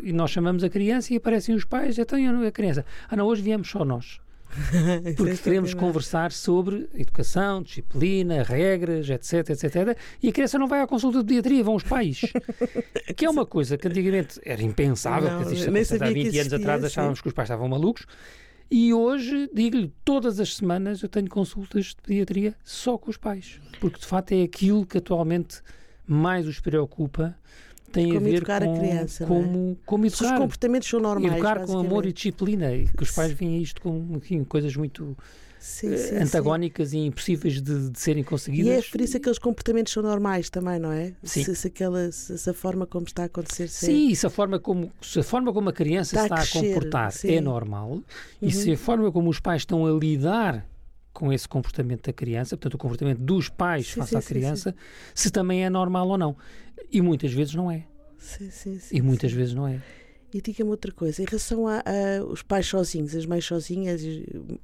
e 0.03 0.13
nós 0.13 0.31
chamamos 0.31 0.63
a 0.63 0.69
criança 0.69 1.15
e 1.15 1.17
aparecem 1.17 1.55
os 1.55 1.65
pais, 1.65 1.99
então 1.99 2.19
a 2.47 2.53
criança. 2.53 2.85
Ah, 3.09 3.17
não, 3.17 3.27
hoje 3.27 3.41
viemos 3.41 3.71
só 3.71 3.85
nós. 3.87 4.21
Porque 5.17 5.37
queremos 5.37 5.75
conversar 5.75 6.33
sobre 6.33 6.89
educação, 6.95 7.63
disciplina, 7.63 8.43
regras, 8.43 9.09
etc, 9.09 9.51
etc. 9.51 9.97
E 10.23 10.29
a 10.29 10.33
criança 10.33 10.59
não 10.59 10.67
vai 10.67 10.81
à 10.81 10.87
consulta 10.87 11.19
de 11.19 11.25
pediatria, 11.25 11.63
vão 11.63 11.75
os 11.75 11.83
pais. 11.83 12.21
que 13.17 13.25
é 13.25 13.31
uma 13.31 13.47
coisa 13.47 13.77
que 13.77 13.87
antigamente 13.87 14.41
era 14.45 14.63
impensável, 14.63 15.31
não, 15.31 15.43
porque 15.43 15.55
isto 15.55 16.03
há 16.03 16.09
20 16.11 16.39
anos 16.39 16.53
atrás 16.53 16.85
achávamos 16.85 17.21
que 17.21 17.29
os 17.29 17.35
pais 17.35 17.47
estavam 17.47 17.69
malucos. 17.69 18.07
E 18.71 18.93
hoje, 18.93 19.49
digo-lhe, 19.53 19.91
todas 20.05 20.39
as 20.39 20.57
semanas 20.57 21.03
eu 21.03 21.09
tenho 21.09 21.29
consultas 21.29 21.87
de 21.87 21.97
pediatria 21.97 22.55
só 22.63 22.99
com 22.99 23.11
os 23.11 23.17
pais. 23.17 23.61
Porque 23.81 23.99
de 23.99 24.07
facto 24.07 24.33
é 24.33 24.43
aquilo 24.43 24.85
que 24.85 24.99
atualmente 24.99 25.63
mais 26.07 26.47
os 26.47 26.61
preocupa 26.61 27.35
tem 27.93 28.13
como 28.13 28.27
a 28.27 28.31
ver 28.31 28.45
com 28.45 28.53
a 28.53 28.79
criança, 28.79 29.27
como, 29.27 29.73
é? 29.73 29.87
como 29.87 30.07
educar. 30.07 30.25
Se 30.25 30.33
os 30.33 30.39
comportamentos 30.39 30.89
são 30.89 31.01
normais. 31.01 31.33
Educar 31.33 31.67
com 31.67 31.79
amor 31.79 32.07
e 32.07 32.13
disciplina, 32.13 32.75
e 32.75 32.87
que 32.87 33.03
os 33.03 33.11
pais 33.11 33.33
veem 33.33 33.63
isto 33.63 33.81
com 33.81 34.07
enfim, 34.17 34.45
coisas 34.45 34.75
muito 34.77 35.17
sim, 35.59 35.97
sim, 35.97 36.17
antagónicas 36.17 36.91
sim. 36.91 36.99
e 36.99 37.07
impossíveis 37.07 37.61
de, 37.61 37.91
de, 37.91 37.99
serem 37.99 38.23
conseguidas. 38.23 38.67
E 38.67 38.71
é 38.71 38.83
por 38.83 39.01
isso 39.01 39.13
que 39.13 39.19
aqueles 39.19 39.39
comportamentos 39.39 39.93
são 39.93 40.03
normais 40.03 40.51
também, 40.51 40.79
não 40.79 40.93
é? 40.93 41.15
Sim. 41.23 41.45
Se, 41.45 41.57
se, 41.57 41.67
aquela, 41.67 42.11
se, 42.13 42.39
se 42.39 42.51
a 42.51 42.55
forma 42.55 42.87
como 42.87 43.07
está 43.07 43.23
a 43.23 43.27
acontecer. 43.27 43.69
Se 43.69 43.87
sim, 43.87 44.13
é... 44.13 44.15
se, 44.15 44.27
a 44.27 44.31
forma 44.31 44.59
como, 44.59 44.93
se 45.01 45.19
a 45.21 45.23
forma 45.23 45.53
como 45.53 45.69
a 45.69 45.73
criança 45.73 46.17
está, 46.17 46.25
está 46.25 46.35
a, 46.37 46.39
crescer, 46.39 46.59
a, 46.59 46.75
comportar 46.75 47.13
é 47.25 47.41
normal 47.41 47.91
uhum. 47.91 48.03
e 48.43 48.53
se 48.53 48.73
a 48.73 48.77
forma 48.77 49.11
como 49.11 49.31
os 49.31 49.41
pais 49.41 49.63
estão 49.63 49.87
a 49.87 49.91
lidar 49.91 50.67
com 51.19 51.33
esse 51.33 51.49
comportamento 51.49 52.07
da 52.07 52.13
criança, 52.13 52.57
portanto, 52.57 52.75
o 52.75 52.79
comportamento 52.79 53.19
dos 53.19 53.49
pais 53.49 53.89
sim, 53.89 53.95
face 53.99 54.11
sim, 54.11 54.17
à 54.17 54.23
criança, 54.23 54.71
sim, 54.71 54.77
se 55.17 55.31
também 55.33 55.65
é 55.65 55.69
normal 55.69 56.07
ou 56.07 56.17
não. 56.17 56.37
E 56.93 57.03
muitas 57.03 57.33
vezes 57.33 57.57
não 57.57 57.69
é. 57.69 57.85
Sim, 58.17 58.49
sim, 58.53 58.79
sim. 58.79 58.97
E 58.97 59.03
muitas 59.03 59.33
vezes 59.33 59.53
não 59.53 59.67
é. 59.67 59.83
E 60.33 60.41
diga-me 60.41 60.71
outra 60.71 60.93
coisa, 60.93 61.21
em 61.21 61.25
relação 61.25 61.67
a, 61.67 61.79
a, 61.79 62.25
os 62.25 62.45
pais 62.45 62.67
sozinhos, 62.67 63.17
as 63.17 63.27
mães 63.27 63.45
sozinhas, 63.45 64.01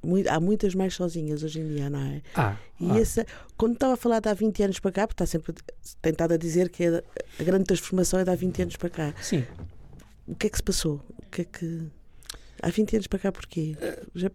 muito, 0.01 0.29
há 0.29 0.39
muitas 0.39 0.77
mães 0.77 0.95
sozinhas 0.95 1.43
hoje 1.43 1.59
em 1.59 1.67
dia, 1.67 1.91
não 1.91 1.99
é? 1.99 2.23
Ah, 2.37 2.57
e 2.79 2.89
ah. 2.89 2.99
essa, 3.01 3.27
quando 3.57 3.73
estava 3.73 3.95
a 3.95 3.97
falar 3.97 4.21
de 4.21 4.29
há 4.29 4.35
20 4.35 4.63
anos 4.63 4.79
para 4.79 4.93
cá, 4.93 5.09
porque 5.09 5.25
está 5.25 5.27
sempre 5.27 5.53
tentado 6.01 6.35
a 6.35 6.37
dizer 6.37 6.69
que 6.69 6.85
é, 6.85 7.03
a 7.41 7.43
grande 7.43 7.65
transformação 7.65 8.21
é 8.21 8.25
de 8.25 8.31
há 8.31 8.37
20 8.37 8.63
anos 8.63 8.77
para 8.77 8.91
cá. 8.91 9.15
Sim. 9.21 9.45
O 10.29 10.37
que 10.37 10.47
é 10.47 10.51
que 10.51 10.57
se 10.57 10.63
passou? 10.63 11.01
O 11.19 11.31
que 11.33 11.41
é 11.41 11.45
que. 11.45 11.83
Há 12.63 12.69
20 12.69 12.95
anos 12.95 13.07
para 13.09 13.19
cá, 13.19 13.33
porquê? 13.33 13.77
Já 14.15 14.31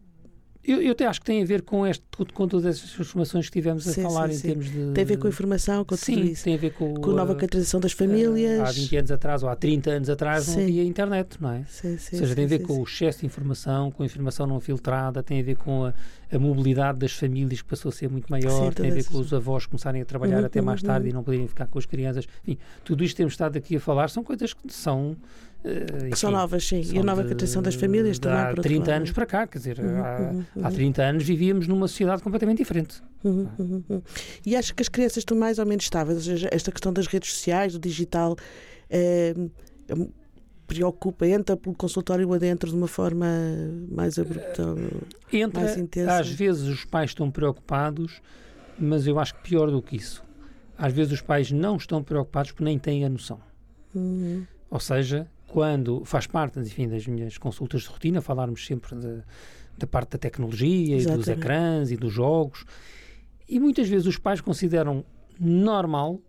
eu, 0.61 0.81
eu 0.81 0.91
até 0.91 1.05
acho 1.05 1.21
que 1.21 1.25
tem 1.25 1.41
a 1.41 1.45
ver 1.45 1.61
com, 1.61 1.87
este, 1.87 2.03
com 2.33 2.47
todas 2.47 2.65
essas 2.65 2.91
transformações 2.91 3.45
que 3.45 3.53
tivemos 3.53 3.87
a 3.87 3.93
sim, 3.93 4.03
falar 4.03 4.27
sim, 4.27 4.33
em 4.33 4.37
sim. 4.37 4.47
termos 4.49 4.65
de. 4.69 4.91
Tem 4.93 5.03
a 5.03 5.07
ver 5.07 5.17
com 5.17 5.27
a 5.27 5.29
informação, 5.29 5.85
com 5.85 5.95
sim, 5.95 6.15
tudo 6.15 6.25
isso. 6.27 6.43
Tem 6.43 6.53
a 6.53 6.57
ver 6.57 6.73
com, 6.73 6.93
com 6.95 7.11
a 7.11 7.13
nova 7.13 7.33
caracterização 7.33 7.79
das 7.79 7.93
famílias. 7.93 8.59
há 8.59 8.71
20 8.71 8.97
anos 8.97 9.11
atrás 9.11 9.41
ou 9.41 9.49
há 9.49 9.55
30 9.55 9.89
anos 9.89 10.09
atrás 10.09 10.47
não 10.47 10.61
havia 10.61 10.83
internet, 10.83 11.37
não 11.39 11.51
é? 11.51 11.63
Sim, 11.67 11.97
sim, 11.97 12.15
ou 12.17 12.19
seja, 12.19 12.35
tem 12.35 12.43
a 12.43 12.47
ver 12.47 12.59
com 12.59 12.77
o 12.77 12.83
excesso 12.83 13.21
de 13.21 13.25
informação, 13.25 13.89
com 13.89 14.03
a 14.03 14.05
informação 14.05 14.45
não 14.45 14.59
filtrada, 14.59 15.23
tem 15.23 15.39
a 15.39 15.43
ver 15.43 15.55
com 15.55 15.85
a, 15.85 15.93
a 16.29 16.37
mobilidade 16.37 16.99
das 16.99 17.13
famílias 17.13 17.61
que 17.61 17.67
passou 17.67 17.89
a 17.89 17.93
ser 17.93 18.09
muito 18.09 18.29
maior, 18.29 18.73
tem 18.73 18.91
a 18.91 18.93
ver 18.93 19.05
com 19.05 19.17
os 19.17 19.33
avós 19.33 19.65
começarem 19.65 20.01
a 20.01 20.05
trabalhar 20.05 20.39
uhum, 20.39 20.45
até 20.45 20.61
mais 20.61 20.83
tarde 20.83 21.05
uhum. 21.05 21.11
e 21.11 21.13
não 21.13 21.23
poderem 21.23 21.47
ficar 21.47 21.67
com 21.67 21.79
as 21.79 21.85
crianças. 21.85 22.27
Enfim, 22.43 22.59
tudo 22.83 23.03
isto 23.03 23.13
que 23.13 23.17
temos 23.17 23.33
estado 23.33 23.57
aqui 23.57 23.77
a 23.77 23.79
falar 23.79 24.09
são 24.09 24.23
coisas 24.25 24.53
que 24.53 24.71
são 24.73 25.15
Uh, 25.63 26.15
são 26.15 26.31
novas, 26.31 26.65
sim. 26.65 26.81
E 26.93 26.99
a 26.99 27.03
nova 27.03 27.23
captação 27.23 27.61
das 27.61 27.75
famílias 27.75 28.17
também. 28.17 28.39
Há 28.39 28.53
30 28.53 28.93
anos 28.93 29.11
para 29.11 29.25
cá, 29.25 29.45
quer 29.45 29.57
dizer, 29.57 29.79
uhum, 29.79 30.03
há, 30.03 30.19
uhum, 30.19 30.45
há 30.63 30.71
30 30.71 31.03
anos 31.03 31.23
vivíamos 31.23 31.67
numa 31.67 31.87
sociedade 31.87 32.23
completamente 32.23 32.59
diferente. 32.59 33.01
Uhum, 33.23 33.47
uhum, 33.59 33.83
uhum, 33.89 34.01
e 34.45 34.55
acho 34.55 34.73
que 34.73 34.81
as 34.81 34.87
crianças 34.87 35.17
estão 35.17 35.37
mais 35.37 35.59
ou 35.59 35.65
menos 35.65 35.83
estáveis, 35.83 36.17
ou 36.17 36.23
seja, 36.23 36.47
esta 36.51 36.71
questão 36.71 36.93
das 36.93 37.07
redes 37.07 37.33
sociais, 37.33 37.73
do 37.73 37.79
digital, 37.79 38.37
é, 38.89 39.35
preocupa, 40.65 41.27
entra 41.27 41.57
pelo 41.57 41.75
consultório 41.75 42.31
adentro 42.33 42.69
de 42.69 42.75
uma 42.75 42.87
forma 42.87 43.27
mais 43.91 44.17
abrupta, 44.17 44.63
entra, 45.33 45.61
mais 45.61 45.77
intensa. 45.77 46.19
Às 46.19 46.29
vezes 46.29 46.67
os 46.69 46.85
pais 46.85 47.09
estão 47.09 47.29
preocupados, 47.29 48.21
mas 48.77 49.05
eu 49.07 49.19
acho 49.19 49.35
que 49.35 49.41
pior 49.41 49.69
do 49.69 49.81
que 49.81 49.97
isso. 49.97 50.23
Às 50.77 50.93
vezes 50.93 51.11
os 51.11 51.21
pais 51.21 51.51
não 51.51 51.75
estão 51.75 52.01
preocupados 52.01 52.51
porque 52.51 52.63
nem 52.63 52.79
têm 52.79 53.03
a 53.03 53.09
noção. 53.09 53.41
Uhum. 53.93 54.45
Ou 54.69 54.79
seja, 54.79 55.27
quando 55.49 56.03
faz 56.05 56.27
parte, 56.27 56.59
enfim, 56.59 56.87
das 56.87 57.05
minhas 57.07 57.37
consultas 57.37 57.81
de 57.81 57.87
rotina, 57.89 58.21
falarmos 58.21 58.65
sempre 58.65 58.95
da 59.77 59.87
parte 59.87 60.11
da 60.11 60.17
tecnologia 60.17 60.95
Exatamente. 60.95 61.15
e 61.15 61.17
dos 61.17 61.27
ecrãs 61.27 61.91
e 61.91 61.97
dos 61.97 62.13
jogos. 62.13 62.65
E 63.47 63.59
muitas 63.59 63.89
vezes 63.89 64.05
os 64.05 64.17
pais 64.17 64.41
consideram 64.41 65.03
normal 65.39 66.19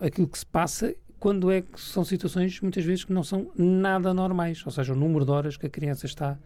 aquilo 0.00 0.28
que 0.28 0.38
se 0.38 0.46
passa 0.46 0.94
quando 1.18 1.50
é 1.50 1.62
que 1.62 1.80
são 1.80 2.04
situações 2.04 2.60
muitas 2.60 2.84
vezes 2.84 3.04
que 3.04 3.12
não 3.12 3.24
são 3.24 3.50
nada 3.56 4.14
normais, 4.14 4.64
ou 4.64 4.70
seja, 4.70 4.92
o 4.92 4.96
número 4.96 5.24
de 5.24 5.30
horas 5.32 5.56
que 5.56 5.66
a 5.66 5.70
criança 5.70 6.06
está 6.06 6.38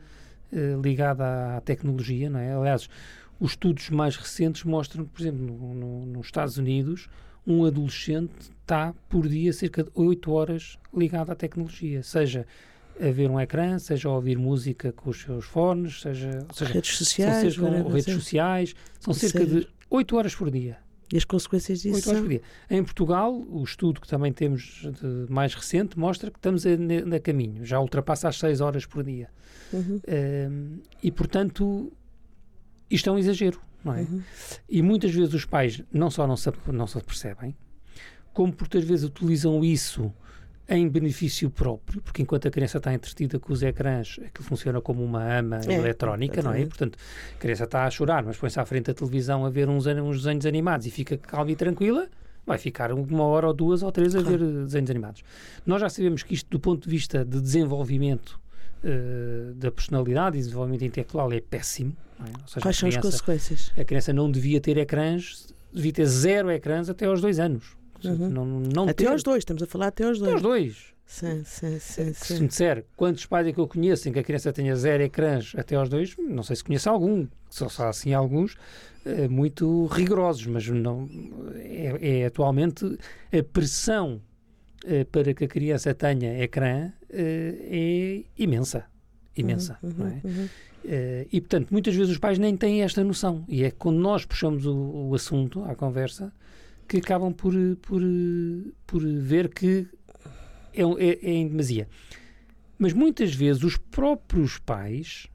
eh, 0.50 0.76
ligada 0.82 1.56
à 1.56 1.60
tecnologia, 1.60 2.30
não 2.30 2.40
é? 2.40 2.54
Aliás, 2.54 2.88
os 3.38 3.50
estudos 3.50 3.90
mais 3.90 4.16
recentes 4.16 4.64
mostram 4.64 5.04
por 5.04 5.20
exemplo, 5.20 5.44
no, 5.44 5.74
no, 5.74 6.06
nos 6.06 6.26
Estados 6.26 6.56
Unidos, 6.56 7.08
um 7.46 7.64
adolescente 7.64 8.52
está 8.60 8.94
por 9.08 9.28
dia 9.28 9.52
cerca 9.52 9.82
de 9.82 9.90
8 9.94 10.30
horas 10.30 10.78
ligado 10.94 11.30
à 11.30 11.34
tecnologia, 11.34 12.02
seja 12.02 12.46
a 13.00 13.10
ver 13.10 13.30
um 13.30 13.40
ecrã, 13.40 13.78
seja 13.78 14.08
a 14.08 14.12
ouvir 14.12 14.38
música 14.38 14.92
com 14.92 15.10
os 15.10 15.20
seus 15.20 15.44
fones, 15.44 16.00
seja, 16.00 16.46
seja 16.52 16.72
redes 16.72 16.96
sociais, 16.96 17.54
são 17.54 17.70
cerca, 17.70 17.88
redes 17.90 18.14
sociais, 18.14 18.74
são 19.00 19.14
cerca 19.14 19.46
de 19.46 19.68
8 19.90 20.16
horas 20.16 20.34
por 20.34 20.50
dia. 20.50 20.78
E 21.12 21.16
as 21.16 21.24
consequências 21.24 21.82
disso 21.82 21.96
8 21.96 22.08
horas 22.08 22.20
por 22.22 22.28
dia. 22.28 22.42
Em 22.70 22.82
Portugal, 22.82 23.34
o 23.34 23.62
estudo 23.62 24.00
que 24.00 24.08
também 24.08 24.32
temos 24.32 24.88
mais 25.28 25.54
recente 25.54 25.98
mostra 25.98 26.30
que 26.30 26.38
estamos 26.38 26.64
a, 26.66 26.76
na, 26.76 27.20
caminho, 27.20 27.64
já 27.64 27.80
ultrapassa 27.80 28.28
as 28.28 28.38
6 28.38 28.60
horas 28.60 28.86
por 28.86 29.02
dia. 29.02 29.28
Uhum. 29.72 30.00
Um, 30.08 30.78
e, 31.02 31.10
portanto, 31.10 31.92
isto 32.90 33.08
é 33.08 33.12
um 33.12 33.18
exagero, 33.18 33.60
não 33.84 33.94
é? 33.94 34.00
Uhum. 34.00 34.22
E 34.68 34.82
muitas 34.82 35.12
vezes 35.12 35.34
os 35.34 35.44
pais 35.44 35.82
não 35.92 36.10
só 36.10 36.26
não 36.26 36.36
se, 36.36 36.50
não 36.72 36.86
se 36.86 37.00
percebem, 37.02 37.54
como 38.32 38.52
por 38.52 38.62
muitas 38.62 38.84
vezes 38.84 39.04
utilizam 39.04 39.64
isso 39.64 40.12
em 40.68 40.88
benefício 40.88 41.50
próprio, 41.50 42.00
porque 42.00 42.22
enquanto 42.22 42.48
a 42.48 42.50
criança 42.50 42.78
está 42.78 42.94
entretida 42.94 43.38
com 43.38 43.52
os 43.52 43.62
ecrãs, 43.62 44.18
aquilo 44.24 44.44
funciona 44.44 44.80
como 44.80 45.04
uma 45.04 45.22
ama 45.38 45.60
é, 45.66 45.74
eletrónica, 45.74 46.40
não 46.40 46.52
é? 46.52 46.64
Portanto, 46.64 46.96
a 47.34 47.38
criança 47.38 47.64
está 47.64 47.84
a 47.84 47.90
chorar, 47.90 48.24
mas 48.24 48.36
põe-se 48.38 48.58
à 48.58 48.64
frente 48.64 48.86
da 48.86 48.94
televisão 48.94 49.44
a 49.44 49.50
ver 49.50 49.68
uns, 49.68 49.86
uns 49.86 50.22
desenhos 50.22 50.46
animados 50.46 50.86
e 50.86 50.90
fica 50.90 51.18
calma 51.18 51.50
e 51.50 51.56
tranquila, 51.56 52.08
vai 52.46 52.58
ficar 52.58 52.92
uma 52.92 53.24
hora 53.24 53.48
ou 53.48 53.52
duas 53.52 53.82
ou 53.82 53.92
três 53.92 54.14
a 54.14 54.22
claro. 54.22 54.38
ver 54.38 54.64
desenhos 54.64 54.90
animados. 54.90 55.22
Nós 55.66 55.80
já 55.80 55.88
sabemos 55.88 56.22
que 56.22 56.34
isto, 56.34 56.48
do 56.48 56.58
ponto 56.58 56.84
de 56.84 56.90
vista 56.90 57.24
de 57.24 57.40
desenvolvimento 57.40 58.40
uh, 58.84 59.54
da 59.54 59.70
personalidade 59.70 60.36
e 60.36 60.40
desenvolvimento 60.40 60.84
intelectual, 60.84 61.32
é 61.32 61.40
péssimo. 61.40 61.96
É? 62.20 62.24
Seja, 62.46 62.60
Quais 62.60 62.76
são 62.76 62.88
criança, 62.88 63.08
as 63.08 63.14
consequências? 63.14 63.72
A 63.76 63.84
criança 63.84 64.12
não 64.12 64.30
devia 64.30 64.60
ter 64.60 64.76
ecrãs, 64.76 65.46
devia 65.72 65.92
ter 65.92 66.06
zero 66.06 66.50
ecrãs 66.50 66.88
até 66.88 67.06
aos 67.06 67.20
dois 67.20 67.38
anos. 67.38 67.76
Uhum. 68.04 68.28
Não, 68.28 68.44
não 68.44 68.84
até 68.84 69.04
ter... 69.04 69.08
aos 69.08 69.22
dois, 69.22 69.38
estamos 69.38 69.62
a 69.62 69.66
falar 69.66 69.88
até 69.88 70.04
aos 70.04 70.18
dois. 70.18 70.30
Até 70.30 70.34
aos 70.34 70.42
dois. 70.42 70.92
Sim, 71.06 71.42
sim, 71.44 71.78
sim, 71.78 72.12
sim. 72.14 72.34
Se 72.34 72.40
me 72.40 72.48
disser 72.48 72.86
quantos 72.96 73.26
pais 73.26 73.46
é 73.46 73.52
que 73.52 73.60
eu 73.60 73.68
conheço 73.68 74.08
em 74.08 74.12
que 74.12 74.18
a 74.18 74.22
criança 74.22 74.52
tenha 74.52 74.74
zero 74.74 75.02
ecrãs 75.02 75.52
até 75.56 75.76
aos 75.76 75.88
dois, 75.88 76.16
não 76.16 76.42
sei 76.42 76.56
se 76.56 76.64
conheço 76.64 76.88
algum, 76.88 77.26
só, 77.50 77.68
só 77.68 77.88
assim 77.88 78.14
alguns 78.14 78.56
é, 79.04 79.28
muito 79.28 79.86
rigorosos, 79.86 80.46
mas 80.46 80.66
não 80.68 81.08
é, 81.54 82.20
é 82.20 82.26
atualmente 82.26 82.98
a 83.30 83.42
pressão 83.42 84.22
para 85.10 85.32
que 85.34 85.44
a 85.44 85.48
criança 85.48 85.94
tenha 85.94 86.42
ecrã 86.42 86.92
é 87.10 88.22
imensa. 88.36 88.84
Imensa. 89.36 89.78
Uhum, 89.82 89.92
não 89.96 90.06
é? 90.06 90.20
Uhum. 90.24 90.48
e 91.30 91.40
portanto, 91.40 91.70
muitas 91.70 91.94
vezes 91.94 92.12
os 92.12 92.18
pais 92.18 92.38
nem 92.38 92.56
têm 92.56 92.82
esta 92.82 93.02
noção. 93.02 93.44
E 93.48 93.64
é 93.64 93.70
quando 93.70 93.98
nós 93.98 94.24
puxamos 94.24 94.66
o, 94.66 94.74
o 94.74 95.14
assunto 95.14 95.62
à 95.64 95.74
conversa 95.74 96.32
que 96.88 96.98
acabam 96.98 97.32
por, 97.32 97.54
por, 97.80 98.02
por 98.86 99.02
ver 99.02 99.48
que 99.48 99.86
é, 100.74 100.82
é, 100.82 101.18
é 101.22 101.32
em 101.32 101.48
demasia. 101.48 101.88
Mas 102.78 102.92
muitas 102.92 103.34
vezes 103.34 103.62
os 103.62 103.76
próprios 103.76 104.58
pais 104.58 105.26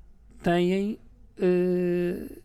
têm, 0.43 0.99
uh, 1.39 2.41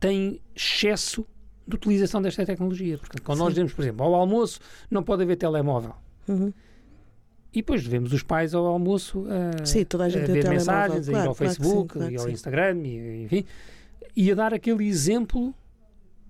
têm 0.00 0.40
excesso 0.54 1.26
de 1.66 1.76
utilização 1.76 2.20
desta 2.20 2.44
tecnologia. 2.44 2.98
Portanto, 2.98 3.22
quando 3.22 3.38
Sim. 3.38 3.44
nós 3.44 3.54
dizemos, 3.54 3.72
por 3.72 3.82
exemplo, 3.82 4.04
ao 4.04 4.14
almoço 4.14 4.60
não 4.90 5.02
pode 5.02 5.22
haver 5.22 5.36
telemóvel. 5.36 5.94
Uhum. 6.28 6.52
E 7.54 7.58
depois 7.58 7.84
devemos 7.84 8.12
os 8.12 8.22
pais 8.22 8.52
ao 8.52 8.66
almoço 8.66 9.26
a, 9.28 9.64
sim, 9.64 9.86
a, 9.88 10.04
a 10.04 10.08
ver 10.08 10.48
mensagens, 10.48 11.08
claro, 11.08 11.20
a 11.20 11.24
ir 11.24 11.28
ao 11.28 11.34
Facebook, 11.34 11.92
claro 11.92 12.08
sim, 12.10 12.14
claro 12.14 12.14
e 12.14 12.18
ao 12.18 12.28
Instagram, 12.28 12.78
e, 12.84 13.24
enfim. 13.24 13.44
e 14.16 14.32
a 14.32 14.34
dar 14.34 14.52
aquele 14.52 14.84
exemplo 14.84 15.54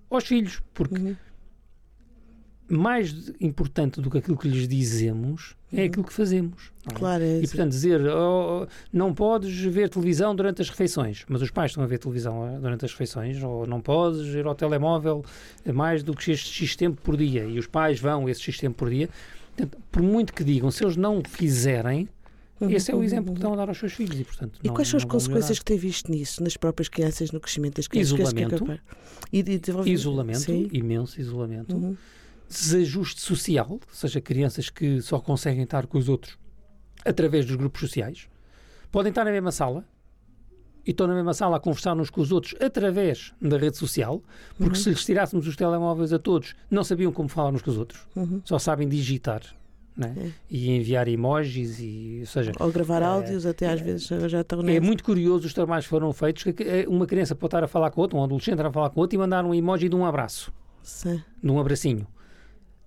aos 0.07 0.23
filhos, 0.23 0.61
porque 0.71 0.95
uhum. 1.01 1.15
mais 2.69 3.33
importante 3.41 3.99
do 3.99 4.11
que 4.11 4.19
aquilo 4.19 4.37
que 4.37 4.47
lhes 4.47 4.67
dizemos 4.67 5.55
é 5.73 5.79
uhum. 5.79 5.85
aquilo 5.87 6.03
que 6.03 6.13
fazemos. 6.13 6.71
É? 6.87 6.93
Claro, 6.93 7.23
é 7.23 7.39
e 7.39 7.47
portanto, 7.47 7.71
dizer 7.71 8.01
oh, 8.01 8.63
oh, 8.63 8.67
não 8.93 9.11
podes 9.11 9.59
ver 9.61 9.89
televisão 9.89 10.35
durante 10.35 10.61
as 10.61 10.69
refeições, 10.69 11.25
mas 11.27 11.41
os 11.41 11.49
pais 11.49 11.71
estão 11.71 11.83
a 11.83 11.87
ver 11.87 11.97
televisão 11.97 12.47
eh, 12.47 12.59
durante 12.59 12.85
as 12.85 12.91
refeições, 12.91 13.41
ou 13.41 13.65
não 13.65 13.81
podes 13.81 14.27
ir 14.35 14.45
ao 14.45 14.53
telemóvel 14.53 15.25
mais 15.73 16.03
do 16.03 16.13
que 16.13 16.31
este 16.31 16.51
X 16.51 16.75
tempo 16.75 17.01
por 17.01 17.17
dia, 17.17 17.45
e 17.45 17.57
os 17.57 17.65
pais 17.65 17.99
vão 17.99 18.29
esse 18.29 18.41
X 18.41 18.59
tempo 18.59 18.77
por 18.77 18.91
dia. 18.91 19.09
Por 19.91 20.01
muito 20.01 20.33
que 20.33 20.43
digam, 20.43 20.69
se 20.71 20.83
eles 20.83 20.97
não 20.97 21.21
fizerem, 21.27 22.09
Uhum, 22.59 22.69
Esse 22.69 22.89
é 22.89 22.95
o 22.95 23.03
exemplo 23.03 23.33
que 23.33 23.39
estão 23.39 23.51
a 23.51 23.55
dar 23.57 23.67
aos 23.67 23.77
seus 23.77 23.91
filhos 23.91 24.17
e, 24.17 24.23
portanto, 24.23 24.59
e 24.63 24.69
quais 24.69 24.87
são 24.87 24.97
as 24.97 25.03
consequências 25.03 25.59
que 25.59 25.65
tem 25.65 25.77
visto 25.77 26.09
nisso, 26.09 26.41
nas 26.41 26.55
próprias 26.55 26.87
crianças, 26.87 27.31
no 27.31 27.39
crescimento 27.39 27.75
das 27.75 27.87
crianças? 27.87 28.13
Isolamento, 28.13 28.79
e 29.31 29.43
de 29.43 29.61
isolamento 29.87 30.39
Sim. 30.39 30.69
imenso 30.71 31.19
isolamento, 31.19 31.75
uhum. 31.75 31.97
desajuste 32.47 33.19
social, 33.19 33.67
ou 33.71 33.81
seja, 33.91 34.21
crianças 34.21 34.69
que 34.69 35.01
só 35.01 35.19
conseguem 35.19 35.63
estar 35.63 35.85
com 35.85 35.97
os 35.97 36.07
outros 36.07 36.37
através 37.03 37.45
dos 37.45 37.57
grupos 37.57 37.81
sociais, 37.81 38.29
podem 38.89 39.09
estar 39.09 39.25
na 39.25 39.31
mesma 39.31 39.51
sala 39.51 39.85
e 40.85 40.91
estão 40.91 41.07
na 41.07 41.15
mesma 41.15 41.33
sala 41.33 41.57
a 41.57 41.59
conversar 41.59 41.97
uns 41.97 42.09
com 42.09 42.21
os 42.21 42.31
outros 42.31 42.55
através 42.61 43.33
da 43.41 43.57
rede 43.57 43.77
social, 43.77 44.21
porque 44.57 44.77
uhum. 44.77 44.83
se 44.83 44.89
lhes 44.89 45.05
tirássemos 45.05 45.47
os 45.47 45.55
telemóveis 45.55 46.13
a 46.13 46.19
todos, 46.19 46.55
não 46.69 46.83
sabiam 46.83 47.11
como 47.11 47.27
falar 47.27 47.49
uns 47.49 47.61
com 47.61 47.71
os 47.71 47.77
outros, 47.77 48.01
uhum. 48.15 48.41
só 48.45 48.59
sabem 48.59 48.87
digitar 48.87 49.41
né? 49.97 50.13
É. 50.17 50.31
e 50.49 50.71
enviar 50.71 51.07
emojis 51.07 51.79
e 51.79 52.17
ou 52.19 52.25
seja 52.25 52.51
ou 52.59 52.69
gravar 52.69 53.01
é, 53.01 53.05
áudios 53.05 53.45
até 53.45 53.69
às 53.69 53.79
é, 53.79 53.83
vezes 53.83 54.07
já 54.29 54.41
estão 54.41 54.59
é 54.67 54.79
muito 54.79 55.03
curioso 55.03 55.47
os 55.47 55.53
trabalhos 55.53 55.85
que 55.85 55.89
foram 55.89 56.11
feitos 56.11 56.43
que 56.43 56.63
é, 56.63 56.85
uma 56.87 57.07
criança 57.07 57.33
pode 57.33 57.47
estar 57.47 57.63
a 57.63 57.67
falar 57.67 57.91
com 57.91 58.01
outro 58.01 58.17
um 58.17 58.23
adolescente 58.23 58.61
a 58.61 58.71
falar 58.71 58.89
com 58.89 58.99
outro 58.99 59.15
e 59.15 59.17
mandar 59.17 59.45
um 59.45 59.53
emoji 59.53 59.87
de 59.87 59.95
um 59.95 60.05
abraço 60.05 60.53
sim. 60.83 61.23
de 61.41 61.49
um 61.49 61.57
abracinho 61.59 62.05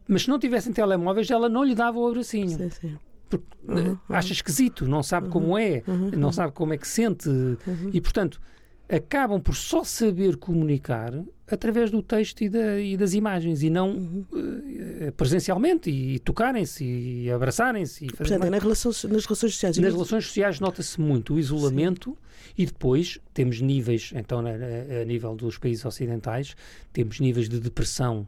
mas 0.06 0.22
se 0.22 0.28
não 0.28 0.38
tivessem 0.38 0.70
telemóveis 0.70 1.30
ela 1.30 1.48
não 1.48 1.64
lhe 1.64 1.74
dava 1.74 1.98
o 1.98 2.06
abracinho 2.06 2.50
sim, 2.50 2.70
sim. 2.70 2.98
Porque 3.29 3.47
uhum, 3.69 3.99
acha 4.09 4.33
esquisito 4.33 4.87
não 4.88 5.03
sabe 5.03 5.27
uhum, 5.27 5.33
como 5.33 5.59
é 5.59 5.83
uhum, 5.87 6.11
não 6.12 6.33
sabe 6.33 6.53
como 6.53 6.73
é 6.73 6.79
que 6.79 6.88
sente 6.88 7.29
uhum. 7.29 7.91
e 7.93 8.01
portanto 8.01 8.41
acabam 8.88 9.41
por 9.41 9.55
só 9.55 9.85
saber 9.85 10.37
comunicar 10.37 11.12
através 11.47 11.91
do 11.91 12.03
texto 12.03 12.43
e, 12.43 12.49
da, 12.49 12.81
e 12.81 12.97
das 12.97 13.12
imagens 13.12 13.62
e 13.62 13.69
não 13.69 13.91
uhum. 13.91 14.25
uh, 14.33 15.12
presencialmente 15.12 15.91
e 15.91 16.19
tocarem-se 16.19 16.85
e 16.85 17.31
abraçarem-se. 17.31 18.07
Portanto, 18.07 18.45
é 18.45 18.51
nas 18.51 18.62
relações, 18.62 19.05
nas 19.05 19.25
relações 19.25 19.53
sociais. 19.53 19.79
Nas 19.79 19.93
relações 19.93 20.27
sociais 20.27 20.61
nota-se 20.61 21.01
muito 21.01 21.35
o 21.35 21.38
isolamento 21.38 22.11
Sim. 22.11 22.53
e 22.57 22.67
depois 22.67 23.19
temos 23.35 23.61
níveis, 23.61 24.12
então 24.14 24.41
a, 24.41 25.03
a 25.03 25.05
nível 25.05 25.35
dos 25.37 25.59
países 25.59 25.85
ocidentais, 25.85 26.57
temos 26.93 27.21
níveis 27.21 27.49
de 27.49 27.61
depressão 27.61 28.27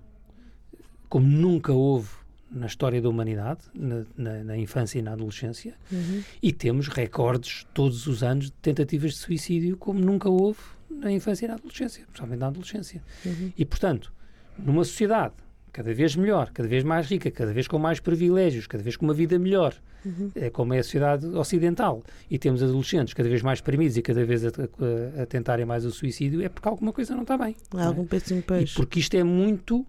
como 1.08 1.26
nunca 1.26 1.72
houve 1.72 2.08
na 2.50 2.66
história 2.66 3.00
da 3.00 3.08
humanidade, 3.08 3.60
na, 3.74 4.04
na, 4.16 4.44
na 4.44 4.56
infância 4.56 4.98
e 4.98 5.02
na 5.02 5.12
adolescência, 5.12 5.74
uhum. 5.90 6.22
e 6.42 6.52
temos 6.52 6.88
recordes 6.88 7.66
todos 7.72 8.06
os 8.06 8.22
anos 8.22 8.46
de 8.46 8.52
tentativas 8.52 9.12
de 9.12 9.18
suicídio 9.18 9.76
como 9.76 10.00
nunca 10.00 10.28
houve 10.28 10.58
na 10.90 11.12
infância 11.12 11.44
e 11.44 11.48
na 11.48 11.54
adolescência, 11.54 12.04
principalmente 12.06 12.40
na 12.40 12.46
adolescência. 12.48 13.02
Uhum. 13.24 13.52
E, 13.56 13.64
portanto, 13.64 14.12
numa 14.58 14.84
sociedade 14.84 15.34
cada 15.72 15.94
vez 15.94 16.16
melhor, 16.16 16.50
cada 16.52 16.68
vez 16.68 16.82
mais 16.82 17.06
rica, 17.06 17.30
cada 17.30 17.52
vez 17.52 17.68
com 17.68 17.78
mais 17.78 18.00
privilégios, 18.00 18.66
cada 18.66 18.82
vez 18.82 18.96
com 18.96 19.04
uma 19.04 19.14
vida 19.14 19.38
melhor, 19.38 19.74
uhum. 20.04 20.30
é, 20.34 20.50
como 20.50 20.74
é 20.74 20.78
a 20.78 20.82
sociedade 20.82 21.26
ocidental, 21.26 22.02
e 22.30 22.38
temos 22.38 22.62
adolescentes 22.62 23.14
cada 23.14 23.28
vez 23.28 23.42
mais 23.42 23.60
permitidos 23.60 23.96
e 23.96 24.02
cada 24.02 24.24
vez 24.24 24.44
a, 24.44 24.48
a, 24.48 25.22
a 25.22 25.26
tentarem 25.26 25.64
mais 25.64 25.84
o 25.84 25.90
suicídio, 25.90 26.42
é 26.42 26.48
porque 26.48 26.68
alguma 26.68 26.92
coisa 26.92 27.14
não 27.14 27.22
está 27.22 27.38
bem. 27.38 27.56
Há 27.72 27.86
algum 27.86 28.02
é? 28.02 28.06
péssimo 28.06 28.42
peixe. 28.42 28.72
E 28.72 28.76
porque 28.76 29.00
isto 29.00 29.16
é 29.16 29.22
muito 29.22 29.86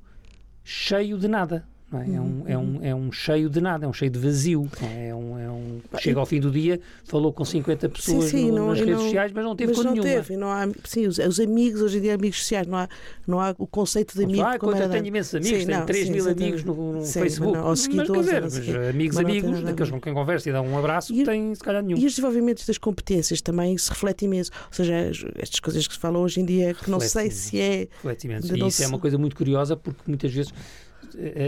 cheio 0.63 1.17
de 1.17 1.28
nada. 1.28 1.67
É? 1.93 2.15
É, 2.15 2.21
um, 2.21 2.43
é, 2.45 2.58
um, 2.58 2.80
é 2.84 2.95
um 2.95 3.12
cheio 3.12 3.49
de 3.49 3.60
nada, 3.60 3.86
é 3.86 3.88
um 3.88 3.91
cheio 3.91 4.10
de 4.10 4.17
vazio. 4.17 4.67
É? 4.82 5.10
é 5.10 5.15
um, 5.15 5.38
é 5.38 5.51
um, 5.51 5.82
chega 5.99 6.19
ao 6.19 6.25
fim 6.25 6.39
do 6.39 6.49
dia, 6.49 6.80
falou 7.04 7.34
com 7.34 7.43
50 7.43 7.89
pessoas 7.89 8.25
sim, 8.25 8.38
sim, 8.38 8.51
no, 8.51 8.58
não, 8.58 8.67
nas 8.67 8.80
redes 8.80 8.95
não, 8.95 9.04
sociais, 9.04 9.32
mas 9.34 9.43
não 9.43 9.56
teve 9.56 9.71
mas 9.71 9.77
com 9.77 9.84
não 9.84 9.91
nenhuma. 9.91 10.10
Teve, 10.10 10.38
não 10.38 10.49
há, 10.49 10.69
sim, 10.86 11.06
os, 11.06 11.17
os, 11.17 11.39
amigos, 11.39 11.82
hoje 11.82 11.97
em 11.97 12.01
dia, 12.01 12.15
amigos 12.15 12.39
sociais, 12.39 12.65
não 12.65 12.77
há, 12.77 12.88
não 13.27 13.41
há 13.41 13.54
o 13.58 13.67
conceito 13.67 14.15
de 14.17 14.23
amigo. 14.23 14.41
Ah, 14.41 14.58
como 14.58 14.75
eu 14.75 14.89
tenho 14.89 15.06
imensos 15.06 15.36
amigos, 15.36 15.60
sim, 15.60 15.65
tenho 15.65 15.86
3 15.86 16.10
mil 16.10 16.30
amigos 16.30 16.63
no, 16.63 16.93
no 16.93 17.06
Facebook. 17.06 17.58
Não, 17.58 17.65
mas 17.65 17.88
quer 17.88 18.04
dizer, 18.06 18.41
mas, 18.41 18.58
amigos, 18.89 19.17
amigos, 19.17 19.62
daqueles 19.62 19.91
com 19.91 19.99
quem 19.99 20.13
conversa 20.13 20.49
e 20.49 20.54
dá 20.54 20.62
um 20.62 20.77
abraço, 20.77 21.13
e, 21.13 21.25
tem 21.25 21.54
se 21.54 21.62
calhar 21.62 21.84
nenhum. 21.84 21.99
E 21.99 22.06
os 22.06 22.13
desenvolvimentos 22.13 22.65
das 22.65 22.77
competências 22.77 23.41
também 23.41 23.77
se 23.77 23.89
refletem 23.89 24.27
imenso. 24.27 24.51
Ou 24.67 24.73
seja, 24.73 25.12
estas 25.38 25.60
coisas 25.60 25.86
que 25.86 25.93
se 25.93 25.99
falam 25.99 26.21
hoje 26.21 26.39
em 26.39 26.45
dia, 26.45 26.73
que 26.73 26.89
não 26.89 27.01
sei 27.01 27.30
se 27.30 27.60
é. 27.60 27.88
Reflete 27.97 28.25
imenso. 28.25 28.56
E 28.56 28.67
isso 28.67 28.82
é 28.82 28.88
uma 28.88 28.99
coisa 28.99 29.17
muito 29.17 29.36
curiosa, 29.36 29.75
porque 29.75 29.99
muitas 30.08 30.32
vezes 30.32 30.54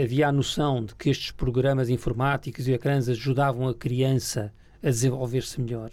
havia 0.02 0.28
a 0.28 0.32
noção 0.32 0.84
de 0.84 0.94
que 0.94 1.10
estes 1.10 1.30
programas 1.30 1.88
informáticos 1.88 2.68
e 2.68 2.72
ecrãs 2.72 3.08
ajudavam 3.08 3.68
a 3.68 3.74
criança 3.74 4.52
a 4.82 4.88
desenvolver-se 4.88 5.60
melhor. 5.60 5.90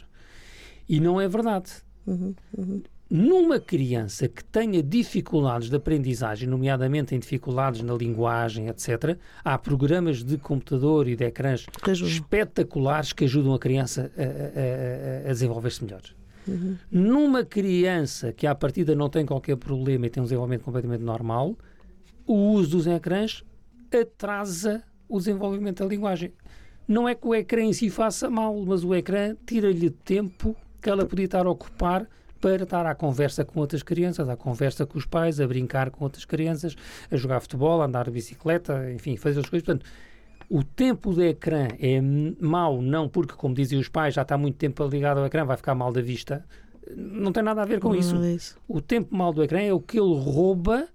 E 0.87 0.99
não 0.99 1.19
é 1.19 1.27
verdade. 1.27 1.71
Uhum, 2.05 2.35
uhum. 2.57 2.83
Numa 3.09 3.59
criança 3.59 4.29
que 4.29 4.41
tenha 4.41 4.81
dificuldades 4.81 5.69
de 5.69 5.75
aprendizagem, 5.75 6.47
nomeadamente 6.47 7.13
em 7.13 7.19
dificuldades 7.19 7.81
na 7.81 7.93
linguagem, 7.93 8.69
etc., 8.69 9.17
há 9.43 9.57
programas 9.57 10.23
de 10.23 10.37
computador 10.37 11.09
e 11.09 11.15
de 11.17 11.25
ecrãs 11.25 11.65
espetaculares 11.85 13.11
que 13.11 13.25
ajudam 13.25 13.53
a 13.53 13.59
criança 13.59 14.09
a, 14.17 15.27
a, 15.27 15.29
a 15.29 15.33
desenvolver-se 15.33 15.83
melhor. 15.83 16.01
Uhum. 16.47 16.77
Numa 16.89 17.43
criança 17.43 18.31
que 18.31 18.47
à 18.47 18.55
partida 18.55 18.95
não 18.95 19.09
tem 19.09 19.25
qualquer 19.25 19.57
problema 19.57 20.07
e 20.07 20.09
tem 20.09 20.21
um 20.21 20.25
desenvolvimento 20.25 20.63
completamente 20.63 21.03
normal, 21.03 21.57
o 22.25 22.53
uso 22.53 22.77
dos 22.77 22.87
ecrãs 22.87 23.43
atrasa 23.97 24.83
o 25.07 25.17
desenvolvimento 25.17 25.83
da 25.83 25.85
linguagem. 25.85 26.33
Não 26.87 27.07
é 27.07 27.15
que 27.15 27.27
o 27.27 27.35
ecrã 27.35 27.61
em 27.61 27.73
si 27.73 27.89
faça 27.89 28.29
mal, 28.29 28.57
mas 28.65 28.83
o 28.83 28.93
ecrã 28.95 29.35
tira-lhe 29.45 29.89
tempo 29.89 30.55
que 30.81 30.89
ela 30.89 31.05
podia 31.05 31.25
estar 31.25 31.45
a 31.45 31.49
ocupar 31.49 32.07
para 32.39 32.63
estar 32.63 32.85
à 32.87 32.95
conversa 32.95 33.45
com 33.45 33.59
outras 33.59 33.83
crianças, 33.83 34.27
à 34.27 34.35
conversa 34.35 34.85
com 34.85 34.97
os 34.97 35.05
pais, 35.05 35.39
a 35.39 35.47
brincar 35.47 35.91
com 35.91 36.03
outras 36.03 36.25
crianças, 36.25 36.75
a 37.09 37.15
jogar 37.15 37.39
futebol, 37.39 37.81
a 37.81 37.85
andar 37.85 38.05
de 38.05 38.11
bicicleta, 38.11 38.91
enfim, 38.91 39.15
fazer 39.15 39.41
as 39.41 39.45
coisas. 39.45 39.63
Portanto, 39.63 39.85
o 40.49 40.63
tempo 40.63 41.13
do 41.13 41.23
ecrã 41.23 41.67
é 41.79 42.01
mau, 42.41 42.81
não 42.81 43.07
porque, 43.07 43.35
como 43.35 43.53
dizem 43.53 43.79
os 43.79 43.87
pais, 43.87 44.15
já 44.15 44.23
está 44.23 44.37
muito 44.37 44.57
tempo 44.57 44.85
ligado 44.87 45.19
ao 45.19 45.25
ecrã, 45.25 45.45
vai 45.45 45.55
ficar 45.55 45.75
mal 45.75 45.93
da 45.93 46.01
vista. 46.01 46.43
Não 46.93 47.31
tem 47.31 47.43
nada 47.43 47.61
a 47.61 47.65
ver 47.65 47.79
com 47.79 47.95
isso. 47.95 48.15
Isso. 48.25 48.57
O 48.67 48.81
tempo 48.81 49.15
mal 49.15 49.31
do 49.31 49.43
ecrã 49.43 49.61
é 49.61 49.71
o 49.71 49.79
que 49.79 49.99
ele 49.99 50.13
rouba 50.19 50.89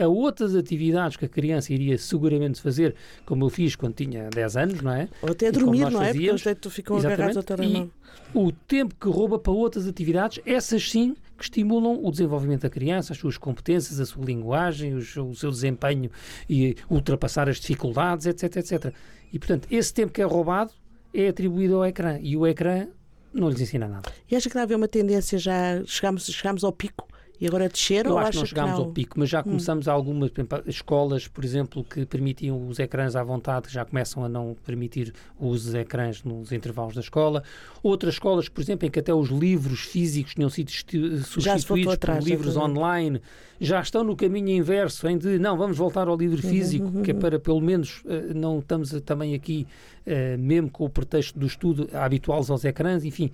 a 0.00 0.08
outras 0.08 0.54
atividades 0.54 1.16
que 1.16 1.24
a 1.24 1.28
criança 1.28 1.72
iria 1.72 1.98
seguramente 1.98 2.60
fazer, 2.60 2.94
como 3.24 3.44
eu 3.44 3.50
fiz 3.50 3.76
quando 3.76 3.94
tinha 3.94 4.28
10 4.30 4.56
anos, 4.56 4.80
não 4.80 4.92
é? 4.92 5.08
Ou 5.22 5.30
até 5.30 5.50
dormir, 5.52 5.90
não 5.90 6.02
é? 6.02 6.12
Porque 6.12 6.26
eles 6.26 6.44
tu 6.60 6.70
ficam 6.70 6.96
agarrados 6.96 7.36
ao 7.36 7.42
telemóvel. 7.42 7.90
O 8.34 8.52
tempo 8.52 8.94
que 8.94 9.08
rouba 9.08 9.38
para 9.38 9.52
outras 9.52 9.86
atividades, 9.86 10.40
essas 10.46 10.88
sim 10.90 11.16
que 11.36 11.44
estimulam 11.44 12.04
o 12.04 12.10
desenvolvimento 12.10 12.62
da 12.62 12.70
criança, 12.70 13.12
as 13.12 13.18
suas 13.18 13.36
competências, 13.36 13.98
a 13.98 14.06
sua 14.06 14.24
linguagem, 14.24 14.94
o 14.94 15.34
seu 15.34 15.50
desempenho 15.50 16.10
e 16.48 16.76
ultrapassar 16.88 17.48
as 17.48 17.58
dificuldades, 17.58 18.26
etc, 18.26 18.56
etc. 18.56 18.94
E, 19.32 19.38
portanto, 19.38 19.66
esse 19.70 19.92
tempo 19.92 20.12
que 20.12 20.20
é 20.20 20.24
roubado 20.24 20.72
é 21.12 21.28
atribuído 21.28 21.76
ao 21.76 21.86
ecrã 21.86 22.18
e 22.20 22.36
o 22.36 22.46
ecrã 22.46 22.88
não 23.32 23.48
lhes 23.48 23.60
ensina 23.60 23.88
nada. 23.88 24.10
E 24.30 24.36
acha 24.36 24.48
que 24.48 24.54
deve 24.54 24.64
haver 24.64 24.76
uma 24.76 24.88
tendência 24.88 25.38
já, 25.38 25.82
chegamos, 25.86 26.26
chegamos 26.26 26.62
ao 26.64 26.72
pico 26.72 27.09
e 27.40 27.46
agora 27.46 27.68
desceram? 27.68 28.10
Eu 28.10 28.18
acho 28.18 28.32
que 28.32 28.36
não 28.36 28.46
chegámos 28.46 28.78
ao 28.78 28.92
pico, 28.92 29.18
mas 29.18 29.30
já 29.30 29.40
hum. 29.40 29.44
começamos 29.44 29.86
hum. 29.86 29.90
algumas 29.90 30.30
escolas, 30.66 31.26
por 31.26 31.42
exemplo, 31.42 31.82
que 31.82 32.04
permitiam 32.04 32.68
os 32.68 32.78
ecrãs 32.78 33.16
à 33.16 33.22
vontade, 33.22 33.72
já 33.72 33.84
começam 33.84 34.22
a 34.22 34.28
não 34.28 34.54
permitir 34.66 35.14
o 35.38 35.46
uso 35.46 35.72
de 35.72 35.78
ecrãs 35.78 36.22
nos 36.22 36.52
intervalos 36.52 36.94
da 36.94 37.00
escola. 37.00 37.42
Outras 37.82 38.14
escolas, 38.14 38.48
por 38.48 38.60
exemplo, 38.60 38.86
em 38.86 38.90
que 38.90 38.98
até 38.98 39.14
os 39.14 39.30
livros 39.30 39.80
físicos 39.80 40.34
tinham 40.34 40.50
sido 40.50 40.70
substituídos 40.70 41.94
atrás, 41.94 42.22
por 42.22 42.28
livros 42.28 42.56
online, 42.58 43.22
já 43.58 43.80
estão 43.80 44.04
no 44.04 44.14
caminho 44.14 44.50
inverso, 44.50 45.08
em 45.08 45.16
de 45.16 45.38
não, 45.38 45.56
vamos 45.56 45.78
voltar 45.78 46.08
ao 46.08 46.16
livro 46.16 46.42
uhum, 46.44 46.50
físico, 46.50 46.84
uhum, 46.86 46.96
uhum, 46.96 47.02
que 47.02 47.10
é 47.10 47.14
para 47.14 47.38
pelo 47.38 47.60
menos 47.60 48.02
eh, 48.06 48.34
não 48.34 48.58
estamos 48.58 48.90
também 49.02 49.34
aqui, 49.34 49.66
uh, 50.06 50.38
mesmo 50.38 50.70
com 50.70 50.84
o 50.84 50.90
pretexto 50.90 51.38
do 51.38 51.46
estudo, 51.46 51.88
habituá-los 51.92 52.50
aos 52.50 52.64
ecrãs, 52.64 53.04
enfim 53.04 53.30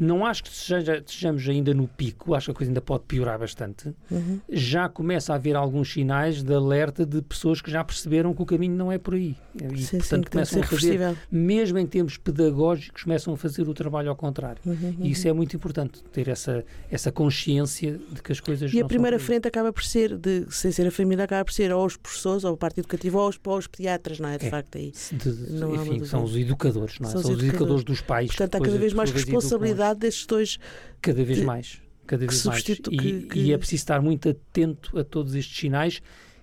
não 0.00 0.24
acho 0.24 0.42
que 0.42 0.48
estejamos 0.48 1.46
ainda 1.46 1.74
no 1.74 1.86
pico, 1.86 2.34
acho 2.34 2.46
que 2.46 2.50
a 2.52 2.54
coisa 2.54 2.70
ainda 2.70 2.80
pode 2.80 3.04
piorar 3.04 3.38
bastante. 3.38 3.94
Uhum. 4.10 4.40
Já 4.48 4.88
começa 4.88 5.34
a 5.34 5.36
haver 5.36 5.54
alguns 5.54 5.92
sinais 5.92 6.42
de 6.42 6.54
alerta 6.54 7.04
de 7.04 7.20
pessoas 7.20 7.60
que 7.60 7.70
já 7.70 7.84
perceberam 7.84 8.32
que 8.32 8.40
o 8.40 8.46
caminho 8.46 8.74
não 8.74 8.90
é 8.90 8.96
por 8.96 9.12
aí. 9.12 9.36
E, 9.54 9.82
sim, 9.82 9.98
portanto, 9.98 10.24
sim, 10.24 10.30
começam 10.30 10.62
a 10.62 10.64
fazer, 10.64 11.18
mesmo 11.30 11.78
em 11.78 11.86
termos 11.86 12.16
pedagógicos, 12.16 13.02
começam 13.02 13.34
a 13.34 13.36
fazer 13.36 13.68
o 13.68 13.74
trabalho 13.74 14.08
ao 14.08 14.16
contrário. 14.16 14.62
Uhum, 14.64 14.72
uhum. 14.72 14.96
E 15.00 15.10
isso 15.10 15.28
é 15.28 15.34
muito 15.34 15.54
importante, 15.54 16.02
ter 16.04 16.28
essa, 16.28 16.64
essa 16.90 17.12
consciência 17.12 18.00
de 18.10 18.22
que 18.22 18.32
as 18.32 18.40
coisas 18.40 18.72
E 18.72 18.80
a 18.80 18.86
primeira 18.86 19.18
frente 19.18 19.46
acaba 19.46 19.70
por 19.70 19.84
ser, 19.84 20.16
de, 20.16 20.46
sem 20.48 20.72
ser 20.72 20.86
a 20.86 20.90
família, 20.90 21.24
acaba 21.24 21.44
por 21.44 21.52
ser 21.52 21.74
ou 21.74 21.84
os 21.84 21.98
professores, 21.98 22.42
ou 22.42 22.54
a 22.54 22.56
parte 22.56 22.80
educativa, 22.80 23.18
ou 23.18 23.28
os, 23.28 23.38
ou 23.44 23.58
os 23.58 23.66
pediatras, 23.66 24.18
não 24.18 24.30
é? 24.30 24.38
De 24.38 24.46
é. 24.46 24.50
facto, 24.50 24.78
aí. 24.78 24.92
De, 25.12 25.18
de, 25.18 25.64
enfim, 25.74 26.04
são 26.06 26.24
os 26.24 26.34
educadores, 26.34 26.98
não 26.98 27.08
é? 27.10 27.12
São, 27.12 27.20
são 27.20 27.32
os 27.32 27.36
educadores. 27.36 27.54
educadores 27.54 27.84
dos 27.84 28.00
pais. 28.00 28.28
Portanto, 28.28 28.54
há 28.54 28.60
cada 28.60 28.78
vez 28.78 28.94
mais 28.94 29.10
responsabilidade 29.10 29.89
destes 29.94 30.26
dois. 30.26 30.58
Cada 31.00 31.24
vez 31.24 31.38
de... 31.38 31.44
mais 31.44 31.80
cada 32.10 32.26
vez 32.26 32.44
mais. 32.44 32.68
E, 32.68 32.76
que, 32.76 33.22
que... 33.22 33.38
e 33.38 33.52
é 33.52 33.58
preciso 33.58 33.82
estar 33.82 34.02
muito 34.02 34.28
atento 34.28 34.98
a 34.98 35.04
todos 35.04 35.36
estes 35.36 35.56
sinais 35.56 36.02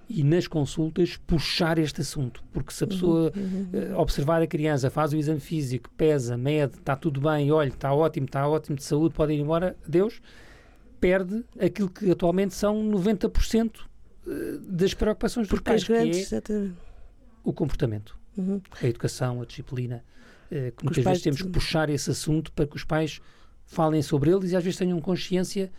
e 0.09 0.23
nas 0.23 0.47
consultas 0.47 1.17
puxar 1.27 1.77
este 1.77 1.99
assunto, 1.99 2.41
porque 2.53 2.71
se 2.71 2.85
a 2.85 2.87
pessoa 2.87 3.33
uhum, 3.35 3.69
uhum. 3.73 3.99
observar 3.99 4.41
a 4.41 4.47
criança, 4.47 4.89
faz 4.89 5.11
o 5.11 5.17
exame 5.17 5.41
físico, 5.41 5.89
pesa, 5.97 6.37
mede, 6.37 6.77
está 6.77 6.95
tudo 6.95 7.19
bem, 7.19 7.51
olha, 7.51 7.67
está 7.67 7.93
ótimo, 7.93 8.25
está 8.25 8.47
ótimo 8.47 8.77
de 8.77 8.85
saúde, 8.85 9.13
pode 9.13 9.33
ir 9.33 9.41
embora, 9.41 9.75
Deus, 9.85 10.21
perde 11.01 11.43
aquilo 11.59 11.89
que 11.89 12.09
atualmente 12.09 12.53
são 12.55 12.81
90% 12.89 13.71
eh, 14.25 14.31
das 14.61 14.93
preocupações 14.93 15.49
porque 15.49 15.73
dos 15.73 15.83
pais, 15.83 15.99
grandes, 15.99 16.29
que 16.29 16.35
é 16.35 16.69
o 17.43 17.51
comportamento, 17.51 18.17
uhum. 18.37 18.61
a 18.81 18.87
educação, 18.87 19.41
a 19.41 19.45
disciplina, 19.45 20.05
eh, 20.49 20.71
que 20.71 20.85
muitas 20.85 21.03
vezes 21.03 21.21
temos 21.21 21.41
que 21.41 21.49
puxar 21.49 21.89
esse 21.89 22.09
assunto 22.09 22.53
para 22.53 22.65
que 22.65 22.77
os 22.77 22.85
pais 22.85 23.19
falem 23.67 24.01
sobre 24.01 24.31
eles 24.31 24.51
e 24.51 24.55
às 24.55 24.63
vezes 24.63 24.79
tenham 24.79 24.99
consciência 24.99 25.71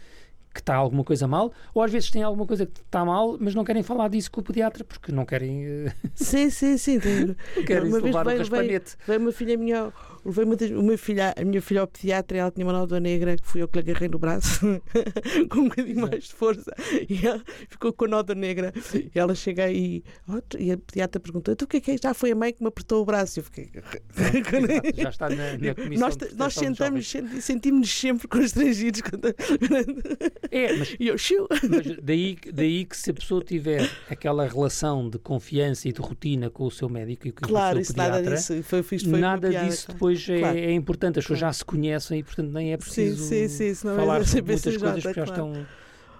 que 0.58 0.62
está 0.62 0.74
alguma 0.74 1.04
coisa 1.04 1.28
mal, 1.28 1.52
ou 1.72 1.82
às 1.82 1.92
vezes 1.92 2.10
tem 2.10 2.22
alguma 2.22 2.44
coisa 2.44 2.66
que 2.66 2.80
está 2.80 3.04
mal, 3.04 3.36
mas 3.40 3.54
não 3.54 3.64
querem 3.64 3.82
falar 3.82 4.08
disso 4.08 4.30
com 4.30 4.40
o 4.40 4.44
pediatra 4.44 4.82
porque 4.82 5.12
não 5.12 5.24
querem. 5.24 5.86
Uh... 5.86 5.92
Sim, 6.14 6.50
sim, 6.50 6.76
sim. 6.76 6.98
Querem 7.64 7.88
uma 7.88 8.00
vez 8.00 8.48
veio, 8.48 8.66
veio, 8.66 8.82
veio 9.06 9.20
uma 9.20 9.32
filha 9.32 9.56
minha 9.56 9.92
levei 10.24 10.44
uma, 10.44 10.80
uma 10.80 10.96
filha, 10.96 11.34
a 11.36 11.44
minha 11.44 11.60
filha 11.62 11.80
ao 11.80 11.86
pediatra 11.86 12.36
e 12.36 12.40
ela 12.40 12.50
tinha 12.50 12.66
uma 12.66 12.72
nódoa 12.72 13.00
negra 13.00 13.36
que 13.36 13.46
fui 13.46 13.62
eu 13.62 13.68
que 13.68 13.80
lhe 13.80 13.90
agarrei 13.90 14.08
no 14.08 14.18
braço 14.18 14.60
com 15.50 15.60
um 15.60 15.68
bocadinho 15.68 16.00
mais 16.00 16.24
de 16.24 16.34
força 16.34 16.72
e 17.08 17.26
ela 17.26 17.42
ficou 17.68 17.92
com 17.92 18.04
a 18.04 18.08
nódoa 18.08 18.34
negra 18.34 18.72
e 18.94 19.10
ela 19.14 19.34
chega 19.34 19.64
aí 19.64 20.02
e 20.58 20.72
a 20.72 20.76
pediatra 20.76 21.20
perguntou 21.20 21.54
tu 21.56 21.64
o 21.64 21.68
que 21.68 21.78
é 21.78 21.80
que 21.80 21.90
é? 21.92 21.96
Já 21.98 22.14
foi 22.14 22.32
a 22.32 22.36
mãe 22.36 22.52
que 22.52 22.62
me 22.62 22.68
apertou 22.68 23.02
o 23.02 23.04
braço 23.04 23.38
e 23.38 23.40
eu 23.40 23.44
fiquei 23.44 23.70
já 24.96 25.08
está 25.10 25.28
na, 25.28 25.56
na 25.56 25.74
comissão 25.74 26.08
nós, 26.08 26.16
nós 26.36 26.54
sentamos 26.54 27.12
sentimos-nos 27.40 27.90
sempre 27.90 28.28
constrangidos 28.28 29.00
quando... 29.00 29.34
é, 30.50 30.72
mas, 30.76 30.96
e 30.98 31.08
eu, 31.08 31.16
mas 31.70 31.96
daí, 32.02 32.36
daí 32.52 32.84
que 32.84 32.96
se 32.96 33.10
a 33.10 33.14
pessoa 33.14 33.42
tiver 33.42 33.88
aquela 34.10 34.46
relação 34.46 35.08
de 35.08 35.18
confiança 35.18 35.88
e 35.88 35.92
de 35.92 36.00
rotina 36.00 36.50
com 36.50 36.64
o 36.64 36.70
seu 36.70 36.88
médico 36.88 37.28
e 37.28 37.32
com 37.32 37.46
claro, 37.46 37.78
o 37.78 37.84
seu 37.84 37.94
pediatra 37.94 38.22
nada 38.22 38.36
disso, 38.36 38.62
foi, 38.62 38.82
foi, 38.82 38.98
foi 38.98 39.20
nada 39.20 39.48
disso 39.50 39.88
depois 39.88 40.08
depois 40.08 40.28
é, 40.28 40.40
claro. 40.40 40.58
é, 40.58 40.72
importante, 40.72 41.18
as 41.18 41.24
pessoas 41.24 41.40
claro. 41.40 41.52
já 41.52 41.58
se 41.58 41.64
conhecem 41.64 42.18
e, 42.18 42.22
portanto, 42.22 42.50
nem 42.50 42.72
é 42.72 42.76
preciso 42.76 43.22
sim, 43.22 43.48
sim, 43.48 43.74
sim, 43.74 43.88
falar 43.94 44.24
sobre 44.24 44.52
muitas 44.52 44.76
coisas 44.76 45.02
claro. 45.02 45.16
já 45.16 45.24
estão. 45.24 45.66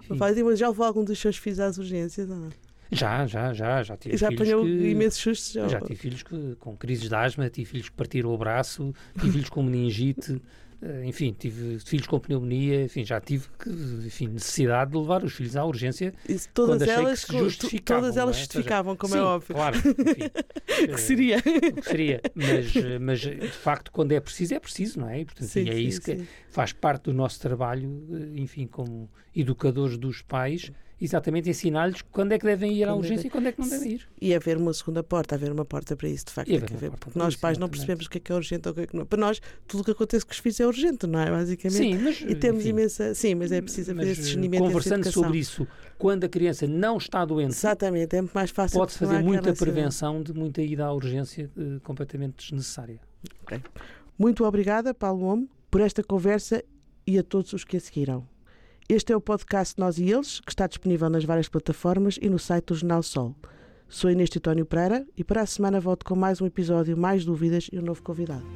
Mas 0.08 0.58
já 0.58 0.68
levou 0.68 0.86
algum 0.86 1.04
dos 1.04 1.18
seus 1.18 1.36
filhos 1.36 1.60
às 1.60 1.78
urgências 1.78 2.30
ou 2.30 2.36
não? 2.36 2.48
Já, 2.90 3.26
já, 3.26 3.52
já. 3.52 3.82
Já, 3.82 3.96
tive 3.96 4.16
já 4.16 4.28
apanhou 4.28 4.64
que, 4.64 4.70
imensos 4.70 5.20
sustos? 5.20 5.52
Já, 5.52 5.68
já 5.68 5.80
tive 5.80 5.96
filhos 5.96 6.22
que, 6.22 6.56
com 6.58 6.74
crises 6.76 7.08
de 7.08 7.14
asma, 7.14 7.50
tive 7.50 7.70
filhos 7.70 7.88
que 7.90 7.94
partiram 7.94 8.32
o 8.32 8.38
braço, 8.38 8.94
tive 9.18 9.32
filhos 9.32 9.50
com 9.50 9.62
meningite. 9.62 10.40
Eh, 10.80 11.06
enfim, 11.06 11.34
tive 11.36 11.80
filhos 11.80 12.06
com 12.06 12.20
pneumonia, 12.20 12.84
enfim, 12.84 13.04
já 13.04 13.20
tive 13.20 13.48
que, 13.58 13.68
enfim, 13.68 14.28
necessidade 14.28 14.92
de 14.92 14.96
levar 14.96 15.24
os 15.24 15.32
filhos 15.32 15.56
à 15.56 15.64
urgência 15.64 16.14
Isso, 16.28 16.48
todas 16.54 16.80
elas, 16.82 17.24
que 17.24 17.36
justificavam, 17.36 18.02
todas 18.02 18.16
elas 18.16 18.36
é? 18.36 18.38
justificavam, 18.38 18.96
como 18.96 19.12
sim, 19.12 19.18
é 19.18 19.22
óbvio. 19.22 19.56
Claro, 19.56 19.76
enfim, 19.76 20.30
que 20.94 21.00
seria. 21.00 21.42
que 21.42 21.82
seria, 21.82 22.20
mas, 22.32 22.72
mas 23.00 23.20
de 23.20 23.48
facto, 23.48 23.90
quando 23.90 24.12
é 24.12 24.20
preciso, 24.20 24.54
é 24.54 24.60
preciso, 24.60 25.00
não 25.00 25.08
é? 25.08 25.20
E, 25.20 25.24
portanto, 25.24 25.48
sim, 25.48 25.64
e 25.64 25.68
é 25.68 25.72
sim, 25.72 25.80
isso 25.80 26.00
que 26.00 26.24
faz 26.48 26.72
parte 26.72 27.04
do 27.04 27.12
nosso 27.12 27.40
trabalho, 27.40 28.06
eh, 28.12 28.40
enfim, 28.40 28.68
como 28.68 29.10
educadores 29.34 29.98
dos 29.98 30.22
pais 30.22 30.70
exatamente 31.00 31.48
ensinar-lhes 31.48 32.02
quando 32.02 32.32
é 32.32 32.38
que 32.38 32.44
devem 32.44 32.72
ir 32.72 32.88
à 32.88 32.94
urgência 32.94 33.28
e 33.28 33.30
quando 33.30 33.46
é 33.46 33.52
que 33.52 33.60
não 33.60 33.68
devem 33.68 33.92
ir. 33.92 34.08
E 34.20 34.34
haver 34.34 34.56
uma 34.56 34.72
segunda 34.72 35.02
porta, 35.02 35.34
haver 35.34 35.52
uma 35.52 35.64
porta 35.64 35.96
para 35.96 36.08
isso, 36.08 36.26
de 36.26 36.32
facto. 36.32 36.54
Haver, 36.54 36.90
porque 36.92 37.18
nós 37.18 37.36
pais 37.36 37.58
não 37.58 37.68
percebemos 37.68 38.06
o 38.06 38.10
que 38.10 38.18
é 38.18 38.20
que 38.20 38.32
é 38.32 38.34
urgente 38.34 38.68
ou 38.68 38.72
o 38.72 38.74
que 38.74 38.80
é 38.82 38.86
que 38.86 38.96
não. 38.96 39.06
Para 39.06 39.18
nós, 39.18 39.40
tudo 39.66 39.80
o 39.80 39.84
que 39.84 39.90
acontece 39.92 40.24
com 40.24 40.32
os 40.32 40.38
filhos 40.38 40.60
é 40.60 40.66
urgente, 40.66 41.06
não 41.06 41.20
é? 41.20 41.30
Basicamente. 41.30 41.78
Sim, 41.78 41.98
mas. 41.98 42.20
E 42.20 42.34
temos 42.34 42.60
enfim, 42.60 42.70
imensa. 42.70 43.14
Sim, 43.14 43.34
mas 43.36 43.52
é 43.52 43.60
preciso 43.60 43.90
haver 43.92 44.08
esse 44.08 44.22
discernimento. 44.22 44.62
Conversando 44.62 45.10
sobre 45.10 45.38
isso, 45.38 45.66
quando 45.96 46.24
a 46.24 46.28
criança 46.28 46.66
não 46.66 46.96
está 46.96 47.24
doente. 47.24 47.52
Exatamente, 47.52 48.16
é 48.16 48.20
muito 48.20 48.34
mais 48.34 48.50
fácil. 48.50 48.78
Pode-se 48.78 48.98
fazer 48.98 49.22
muita 49.22 49.52
prevenção 49.52 50.22
de 50.22 50.32
muita 50.32 50.62
ida 50.62 50.84
à 50.84 50.92
urgência 50.92 51.50
uh, 51.56 51.80
completamente 51.80 52.36
desnecessária. 52.38 53.00
Okay. 53.42 53.62
Muito 54.18 54.44
obrigada, 54.44 54.92
Paulo 54.92 55.20
Momo, 55.20 55.48
por 55.70 55.80
esta 55.80 56.02
conversa 56.02 56.64
e 57.06 57.18
a 57.18 57.22
todos 57.22 57.52
os 57.52 57.64
que 57.64 57.76
a 57.76 57.80
seguiram. 57.80 58.26
Este 58.90 59.12
é 59.12 59.16
o 59.16 59.20
podcast 59.20 59.78
Nós 59.78 59.98
e 59.98 60.10
Eles, 60.10 60.40
que 60.40 60.50
está 60.50 60.66
disponível 60.66 61.10
nas 61.10 61.22
várias 61.22 61.46
plataformas 61.46 62.18
e 62.22 62.30
no 62.30 62.38
site 62.38 62.68
do 62.68 62.74
Jornal 62.74 63.02
Sol. 63.02 63.36
Sou 63.86 64.10
Inês 64.10 64.30
Titónio 64.30 64.64
Pereira 64.64 65.06
e 65.14 65.22
para 65.22 65.42
a 65.42 65.46
semana 65.46 65.78
volto 65.78 66.06
com 66.06 66.16
mais 66.16 66.40
um 66.40 66.46
episódio, 66.46 66.96
mais 66.96 67.22
dúvidas 67.22 67.68
e 67.70 67.78
um 67.78 67.82
novo 67.82 68.02
convidado. 68.02 68.46